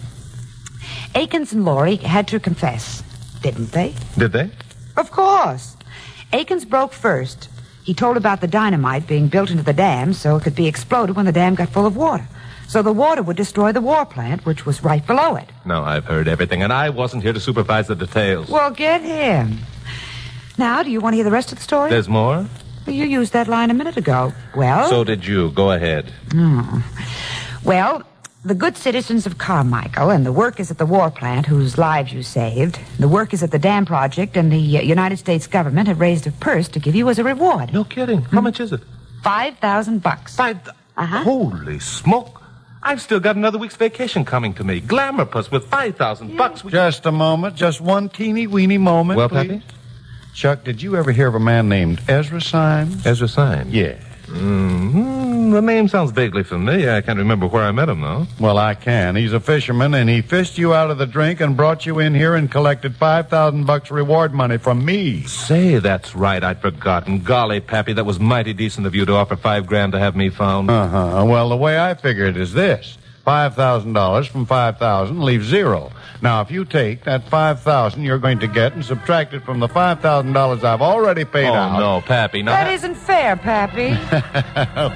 Akins 1.14 1.54
and 1.54 1.64
Laurie 1.64 1.96
had 1.96 2.28
to 2.28 2.38
confess, 2.38 3.02
didn't 3.40 3.72
they? 3.72 3.94
Did 4.18 4.32
they? 4.32 4.50
Of 4.98 5.10
course. 5.10 5.74
Akins 6.34 6.66
broke 6.66 6.92
first. 6.92 7.48
He 7.82 7.94
told 7.94 8.18
about 8.18 8.42
the 8.42 8.46
dynamite 8.46 9.06
being 9.06 9.28
built 9.28 9.50
into 9.50 9.62
the 9.62 9.72
dam 9.72 10.12
so 10.12 10.36
it 10.36 10.42
could 10.42 10.54
be 10.54 10.66
exploded 10.66 11.16
when 11.16 11.24
the 11.24 11.32
dam 11.32 11.54
got 11.54 11.70
full 11.70 11.86
of 11.86 11.96
water. 11.96 12.28
So 12.68 12.82
the 12.82 12.92
water 12.92 13.22
would 13.22 13.36
destroy 13.36 13.72
the 13.72 13.80
war 13.80 14.04
plant, 14.04 14.44
which 14.44 14.66
was 14.66 14.84
right 14.84 15.04
below 15.06 15.36
it. 15.36 15.48
No, 15.64 15.82
I've 15.84 16.04
heard 16.04 16.28
everything, 16.28 16.62
and 16.62 16.70
I 16.72 16.90
wasn't 16.90 17.22
here 17.22 17.32
to 17.32 17.40
supervise 17.40 17.86
the 17.88 17.96
details. 17.96 18.48
Well, 18.50 18.70
get 18.70 19.00
him. 19.00 19.58
Now, 20.58 20.82
do 20.82 20.90
you 20.90 21.00
want 21.00 21.14
to 21.14 21.16
hear 21.16 21.24
the 21.24 21.30
rest 21.30 21.50
of 21.50 21.58
the 21.58 21.64
story? 21.64 21.88
There's 21.88 22.08
more? 22.08 22.46
You 22.86 23.04
used 23.04 23.32
that 23.32 23.48
line 23.48 23.70
a 23.70 23.74
minute 23.74 23.96
ago. 23.96 24.32
Well? 24.54 24.88
So 24.90 25.02
did 25.02 25.26
you. 25.26 25.50
Go 25.52 25.72
ahead. 25.72 26.12
Hmm. 26.30 26.80
Well, 27.64 28.02
the 28.44 28.54
good 28.54 28.76
citizens 28.76 29.26
of 29.26 29.38
Carmichael 29.38 30.10
and 30.10 30.24
the 30.26 30.32
workers 30.32 30.70
at 30.70 30.78
the 30.78 30.86
war 30.86 31.10
plant 31.10 31.46
whose 31.46 31.78
lives 31.78 32.12
you 32.12 32.22
saved, 32.22 32.78
the 32.98 33.08
workers 33.08 33.42
at 33.42 33.50
the 33.50 33.58
dam 33.58 33.86
project, 33.86 34.36
and 34.36 34.52
the 34.52 34.78
uh, 34.78 34.82
United 34.82 35.18
States 35.18 35.46
government 35.46 35.88
have 35.88 36.00
raised 36.00 36.26
a 36.26 36.32
purse 36.32 36.68
to 36.68 36.80
give 36.80 36.94
you 36.94 37.08
as 37.08 37.18
a 37.18 37.24
reward. 37.24 37.72
No 37.72 37.84
kidding. 37.84 38.22
How 38.22 38.40
much 38.40 38.60
is 38.60 38.72
it? 38.72 38.80
Five 39.22 39.58
thousand 39.58 40.02
bucks. 40.02 40.36
Five. 40.36 40.58
Uh-huh. 40.96 41.22
Holy 41.22 41.78
smoke! 41.78 42.37
I've 42.88 43.02
still 43.02 43.20
got 43.20 43.36
another 43.36 43.58
week's 43.58 43.76
vacation 43.76 44.24
coming 44.24 44.54
to 44.54 44.64
me. 44.64 44.80
Glamour 44.80 45.26
Puss 45.26 45.50
with 45.50 45.66
five 45.68 45.96
thousand 45.96 46.36
bucks. 46.38 46.64
We- 46.64 46.72
Just 46.72 47.04
a 47.04 47.12
moment, 47.12 47.54
just 47.54 47.82
one 47.82 48.08
teeny 48.08 48.46
weeny 48.46 48.78
moment. 48.78 49.18
Well, 49.18 49.28
please. 49.28 49.48
Pappy? 49.48 49.62
Chuck, 50.34 50.64
did 50.64 50.80
you 50.80 50.96
ever 50.96 51.12
hear 51.12 51.26
of 51.28 51.34
a 51.34 51.40
man 51.40 51.68
named 51.68 52.00
Ezra 52.08 52.40
Symes? 52.40 53.04
Ezra 53.04 53.28
Symes. 53.28 53.74
Yeah. 53.74 53.96
hmm 54.26 55.27
The 55.50 55.62
name 55.62 55.88
sounds 55.88 56.10
vaguely 56.10 56.42
familiar. 56.42 56.92
I 56.92 57.00
can't 57.00 57.18
remember 57.18 57.46
where 57.46 57.64
I 57.64 57.72
met 57.72 57.88
him, 57.88 58.02
though. 58.02 58.26
Well, 58.38 58.58
I 58.58 58.74
can. 58.74 59.16
He's 59.16 59.32
a 59.32 59.40
fisherman, 59.40 59.94
and 59.94 60.08
he 60.08 60.20
fished 60.20 60.58
you 60.58 60.74
out 60.74 60.90
of 60.90 60.98
the 60.98 61.06
drink 61.06 61.40
and 61.40 61.56
brought 61.56 61.86
you 61.86 61.98
in 61.98 62.14
here 62.14 62.34
and 62.34 62.50
collected 62.50 62.94
five 62.96 63.28
thousand 63.28 63.64
bucks 63.64 63.90
reward 63.90 64.34
money 64.34 64.58
from 64.58 64.84
me. 64.84 65.24
Say, 65.24 65.78
that's 65.78 66.14
right. 66.14 66.44
I'd 66.44 66.60
forgotten. 66.60 67.22
Golly, 67.22 67.60
Pappy, 67.60 67.92
that 67.94 68.04
was 68.04 68.20
mighty 68.20 68.52
decent 68.52 68.86
of 68.86 68.94
you 68.94 69.06
to 69.06 69.14
offer 69.14 69.36
five 69.36 69.66
grand 69.66 69.92
to 69.92 69.98
have 69.98 70.14
me 70.14 70.28
found. 70.28 70.70
Uh 70.70 70.86
huh. 70.88 71.24
Well, 71.26 71.48
the 71.48 71.56
way 71.56 71.78
I 71.78 71.94
figure 71.94 72.26
it 72.26 72.36
is 72.36 72.52
this: 72.52 72.98
five 73.24 73.54
thousand 73.54 73.94
dollars 73.94 74.26
from 74.26 74.44
five 74.44 74.78
thousand 74.78 75.22
leaves 75.22 75.46
zero. 75.46 75.90
Now, 76.20 76.40
if 76.40 76.50
you 76.50 76.64
take 76.64 77.04
that 77.04 77.28
five 77.28 77.60
thousand 77.60 78.02
you're 78.02 78.18
going 78.18 78.40
to 78.40 78.48
get 78.48 78.72
and 78.74 78.84
subtract 78.84 79.34
it 79.34 79.44
from 79.44 79.60
the 79.60 79.68
five 79.68 80.00
thousand 80.00 80.32
dollars 80.32 80.64
I've 80.64 80.82
already 80.82 81.24
paid 81.24 81.46
oh, 81.46 81.54
out. 81.54 81.78
no, 81.78 82.00
Pappy. 82.00 82.42
Now, 82.42 82.52
That 82.52 82.72
isn't 82.72 82.96
fair, 82.96 83.36
Pappy. 83.36 83.90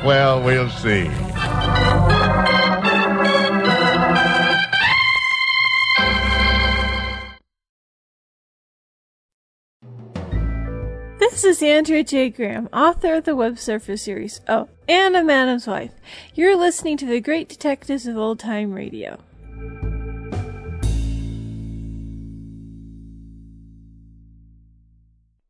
well, 0.07 0.43
we'll 0.43 0.71
see. 0.71 1.09
This 11.19 11.45
is 11.45 11.63
Andrea 11.63 12.05
J. 12.05 12.31
Graham, 12.31 12.69
author 12.73 13.15
of 13.15 13.25
the 13.25 13.35
Web 13.35 13.59
Surfer 13.59 13.97
series. 13.97 14.41
Oh, 14.49 14.69
and 14.89 15.17
a 15.17 15.25
Madam's 15.25 15.67
Wife. 15.67 15.93
You're 16.35 16.57
listening 16.57 16.97
to 16.99 17.07
the 17.07 17.21
Great 17.21 17.49
Detectives 17.49 18.07
of 18.07 18.17
Old 18.17 18.39
Time 18.39 18.73
Radio. 18.73 19.19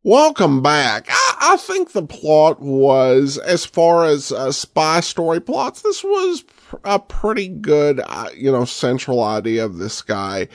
Welcome 0.04 0.62
back. 0.62 1.06
I, 1.08 1.52
I 1.52 1.56
think 1.58 1.92
the 1.92 2.02
plot 2.02 2.60
was, 2.60 3.38
as 3.38 3.64
far 3.64 4.04
as 4.04 4.32
uh, 4.32 4.50
spy 4.50 4.98
story 4.98 5.40
plots, 5.40 5.82
this 5.82 6.02
was 6.02 6.42
a 6.82 6.98
pretty 6.98 7.46
good, 7.46 8.00
uh, 8.04 8.30
you 8.36 8.50
know, 8.50 8.64
central 8.64 9.22
idea 9.22 9.64
of 9.64 9.78
this 9.78 10.02
guy 10.02 10.48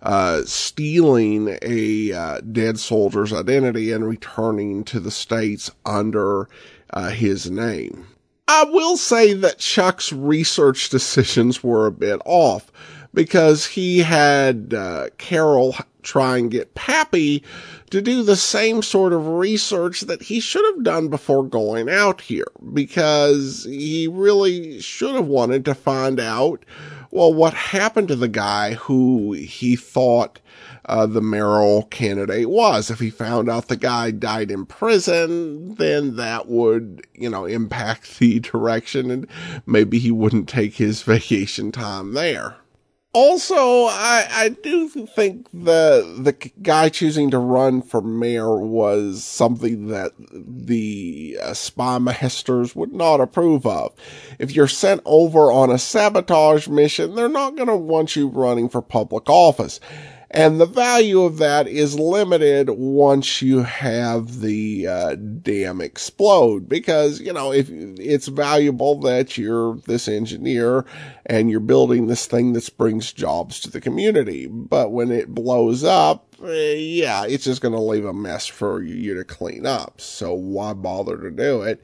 uh, 0.00 0.40
stealing 0.46 1.58
a 1.60 2.12
uh, 2.12 2.40
dead 2.50 2.80
soldier's 2.80 3.34
identity 3.34 3.92
and 3.92 4.08
returning 4.08 4.84
to 4.84 4.98
the 5.00 5.10
States 5.10 5.70
under 5.84 6.48
uh, 6.94 7.10
his 7.10 7.50
name. 7.50 8.06
I 8.48 8.64
will 8.64 8.96
say 8.96 9.34
that 9.34 9.58
Chuck's 9.58 10.14
research 10.14 10.88
decisions 10.88 11.62
were 11.62 11.86
a 11.86 11.92
bit 11.92 12.22
off 12.24 12.72
because 13.14 13.66
he 13.66 14.00
had 14.00 14.74
uh, 14.76 15.08
Carol 15.16 15.76
try 16.02 16.36
and 16.36 16.50
get 16.50 16.74
Pappy 16.74 17.42
to 17.90 18.02
do 18.02 18.22
the 18.22 18.36
same 18.36 18.82
sort 18.82 19.12
of 19.12 19.26
research 19.26 20.02
that 20.02 20.22
he 20.22 20.40
should 20.40 20.64
have 20.74 20.84
done 20.84 21.08
before 21.08 21.44
going 21.44 21.88
out 21.88 22.20
here 22.20 22.50
because 22.72 23.64
he 23.64 24.08
really 24.08 24.80
should 24.80 25.14
have 25.14 25.26
wanted 25.26 25.64
to 25.64 25.74
find 25.74 26.20
out 26.20 26.64
well 27.10 27.32
what 27.32 27.54
happened 27.54 28.08
to 28.08 28.16
the 28.16 28.28
guy 28.28 28.74
who 28.74 29.32
he 29.32 29.76
thought 29.76 30.40
uh, 30.86 31.06
the 31.06 31.22
mayoral 31.22 31.84
candidate 31.84 32.50
was. 32.50 32.90
If 32.90 32.98
he 32.98 33.10
found 33.10 33.48
out 33.48 33.68
the 33.68 33.76
guy 33.76 34.10
died 34.10 34.50
in 34.50 34.66
prison, 34.66 35.74
then 35.76 36.16
that 36.16 36.48
would, 36.48 37.06
you 37.14 37.30
know, 37.30 37.46
impact 37.46 38.18
the 38.18 38.40
direction 38.40 39.10
and 39.10 39.26
maybe 39.66 39.98
he 39.98 40.10
wouldn't 40.10 40.48
take 40.48 40.74
his 40.74 41.02
vacation 41.04 41.72
time 41.72 42.12
there. 42.12 42.56
Also, 43.14 43.54
I, 43.54 44.26
I 44.28 44.48
do 44.48 44.88
think 44.88 45.46
the 45.54 46.18
the 46.18 46.32
guy 46.62 46.88
choosing 46.88 47.30
to 47.30 47.38
run 47.38 47.80
for 47.80 48.02
mayor 48.02 48.58
was 48.58 49.22
something 49.22 49.86
that 49.86 50.10
the 50.18 51.38
uh, 51.40 51.54
spy 51.54 51.98
masters 51.98 52.74
would 52.74 52.92
not 52.92 53.20
approve 53.20 53.66
of. 53.66 53.94
If 54.40 54.56
you're 54.56 54.66
sent 54.66 55.00
over 55.04 55.52
on 55.52 55.70
a 55.70 55.78
sabotage 55.78 56.66
mission, 56.66 57.14
they're 57.14 57.28
not 57.28 57.54
going 57.54 57.68
to 57.68 57.76
want 57.76 58.16
you 58.16 58.26
running 58.26 58.68
for 58.68 58.82
public 58.82 59.30
office. 59.30 59.78
And 60.34 60.60
the 60.60 60.66
value 60.66 61.22
of 61.22 61.38
that 61.38 61.68
is 61.68 61.96
limited 61.96 62.68
once 62.68 63.40
you 63.40 63.62
have 63.62 64.40
the 64.40 64.84
uh, 64.84 65.14
dam 65.14 65.80
explode 65.80 66.68
because, 66.68 67.20
you 67.20 67.32
know, 67.32 67.52
if 67.52 67.68
it's 67.70 68.26
valuable 68.26 68.98
that 69.02 69.38
you're 69.38 69.76
this 69.86 70.08
engineer 70.08 70.86
and 71.24 71.52
you're 71.52 71.60
building 71.60 72.08
this 72.08 72.26
thing 72.26 72.52
that 72.54 72.76
brings 72.76 73.12
jobs 73.12 73.60
to 73.60 73.70
the 73.70 73.80
community. 73.80 74.48
But 74.48 74.90
when 74.90 75.12
it 75.12 75.32
blows 75.32 75.84
up, 75.84 76.26
eh, 76.42 76.74
yeah, 76.74 77.24
it's 77.26 77.44
just 77.44 77.62
going 77.62 77.74
to 77.74 77.80
leave 77.80 78.04
a 78.04 78.12
mess 78.12 78.48
for 78.48 78.82
you 78.82 79.14
to 79.14 79.24
clean 79.24 79.66
up. 79.66 80.00
So 80.00 80.34
why 80.34 80.72
bother 80.72 81.16
to 81.16 81.30
do 81.30 81.62
it 81.62 81.80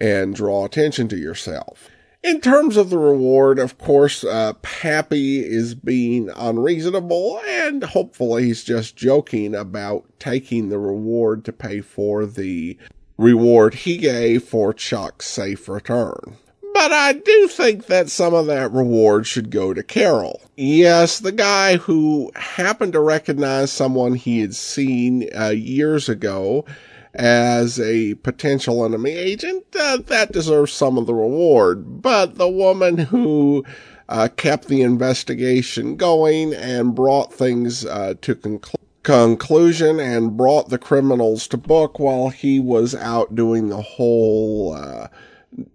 and 0.00 0.34
draw 0.34 0.64
attention 0.64 1.08
to 1.08 1.18
yourself? 1.18 1.90
In 2.22 2.42
terms 2.42 2.76
of 2.76 2.90
the 2.90 2.98
reward, 2.98 3.58
of 3.58 3.78
course, 3.78 4.24
uh, 4.24 4.52
Pappy 4.60 5.40
is 5.40 5.74
being 5.74 6.30
unreasonable 6.36 7.40
and 7.46 7.82
hopefully 7.82 8.44
he's 8.44 8.62
just 8.62 8.94
joking 8.94 9.54
about 9.54 10.04
taking 10.18 10.68
the 10.68 10.78
reward 10.78 11.46
to 11.46 11.52
pay 11.52 11.80
for 11.80 12.26
the 12.26 12.76
reward 13.16 13.74
he 13.74 13.96
gave 13.96 14.44
for 14.44 14.74
Chuck's 14.74 15.28
safe 15.28 15.66
return. 15.66 16.36
But 16.74 16.92
I 16.92 17.14
do 17.14 17.48
think 17.48 17.86
that 17.86 18.10
some 18.10 18.34
of 18.34 18.46
that 18.46 18.70
reward 18.70 19.26
should 19.26 19.50
go 19.50 19.72
to 19.72 19.82
Carol. 19.82 20.42
Yes, 20.56 21.18
the 21.18 21.32
guy 21.32 21.78
who 21.78 22.30
happened 22.36 22.92
to 22.92 23.00
recognize 23.00 23.72
someone 23.72 24.14
he 24.14 24.40
had 24.40 24.54
seen 24.54 25.28
uh, 25.38 25.48
years 25.48 26.08
ago 26.08 26.66
as 27.14 27.80
a 27.80 28.14
potential 28.14 28.84
enemy 28.84 29.12
agent, 29.12 29.64
uh, 29.78 29.98
that 30.06 30.32
deserves 30.32 30.72
some 30.72 30.96
of 30.96 31.06
the 31.06 31.14
reward. 31.14 32.02
But 32.02 32.36
the 32.36 32.48
woman 32.48 32.98
who 32.98 33.64
uh, 34.08 34.28
kept 34.36 34.68
the 34.68 34.82
investigation 34.82 35.96
going 35.96 36.54
and 36.54 36.94
brought 36.94 37.32
things 37.32 37.84
uh, 37.86 38.14
to 38.22 38.60
conclusion 39.02 39.98
and 39.98 40.36
brought 40.36 40.68
the 40.68 40.78
criminals 40.78 41.48
to 41.48 41.56
book 41.56 41.98
while 41.98 42.28
he 42.28 42.60
was 42.60 42.94
out 42.94 43.34
doing 43.34 43.68
the 43.68 43.82
whole 43.82 44.74
uh, 44.74 45.08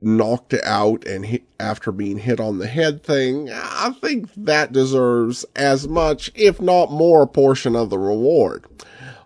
knocked 0.02 0.54
out 0.64 1.06
and 1.06 1.26
hit 1.26 1.44
after 1.60 1.92
being 1.92 2.18
hit 2.18 2.40
on 2.40 2.60
the 2.60 2.68
head 2.68 3.04
thing. 3.04 3.50
I 3.52 3.92
think 4.02 4.30
that 4.36 4.72
deserves 4.72 5.46
as 5.56 5.88
much, 5.88 6.32
if 6.36 6.62
not 6.62 6.92
more, 6.92 7.28
portion 7.28 7.76
of 7.76 7.90
the 7.90 8.00
reward. 8.00 8.66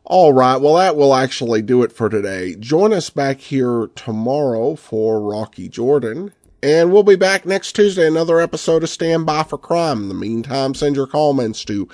All 0.09 0.33
right. 0.33 0.57
Well, 0.57 0.73
that 0.73 0.95
will 0.95 1.13
actually 1.13 1.61
do 1.61 1.83
it 1.83 1.91
for 1.91 2.09
today. 2.09 2.55
Join 2.55 2.93
us 2.93 3.11
back 3.11 3.37
here 3.39 3.91
tomorrow 3.93 4.73
for 4.73 5.21
Rocky 5.21 5.69
Jordan. 5.69 6.33
And 6.63 6.91
we'll 6.91 7.03
be 7.03 7.15
back 7.15 7.45
next 7.45 7.73
Tuesday, 7.73 8.07
another 8.07 8.41
episode 8.41 8.81
of 8.81 8.89
Stand 8.89 9.27
By 9.27 9.43
for 9.43 9.59
Crime. 9.59 10.01
In 10.01 10.07
the 10.09 10.15
meantime, 10.15 10.73
send 10.73 10.95
your 10.95 11.05
comments 11.05 11.63
to 11.65 11.87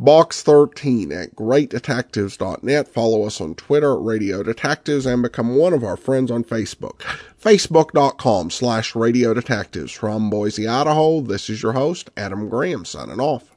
box13 0.00 1.12
at 1.12 1.34
greatdetectives.net. 1.34 2.86
Follow 2.86 3.24
us 3.24 3.40
on 3.40 3.56
Twitter 3.56 3.94
at 3.94 4.02
Radio 4.02 4.44
Detectives 4.44 5.04
and 5.04 5.22
become 5.22 5.56
one 5.56 5.72
of 5.72 5.82
our 5.82 5.96
friends 5.96 6.30
on 6.30 6.44
Facebook. 6.44 7.00
Facebook.com 7.42 8.50
slash 8.50 8.94
Radio 8.94 9.34
Detectives. 9.34 9.90
From 9.90 10.30
Boise, 10.30 10.68
Idaho, 10.68 11.20
this 11.20 11.50
is 11.50 11.64
your 11.64 11.72
host, 11.72 12.10
Adam 12.16 12.48
Graham, 12.48 12.84
signing 12.84 13.18
off. 13.18 13.55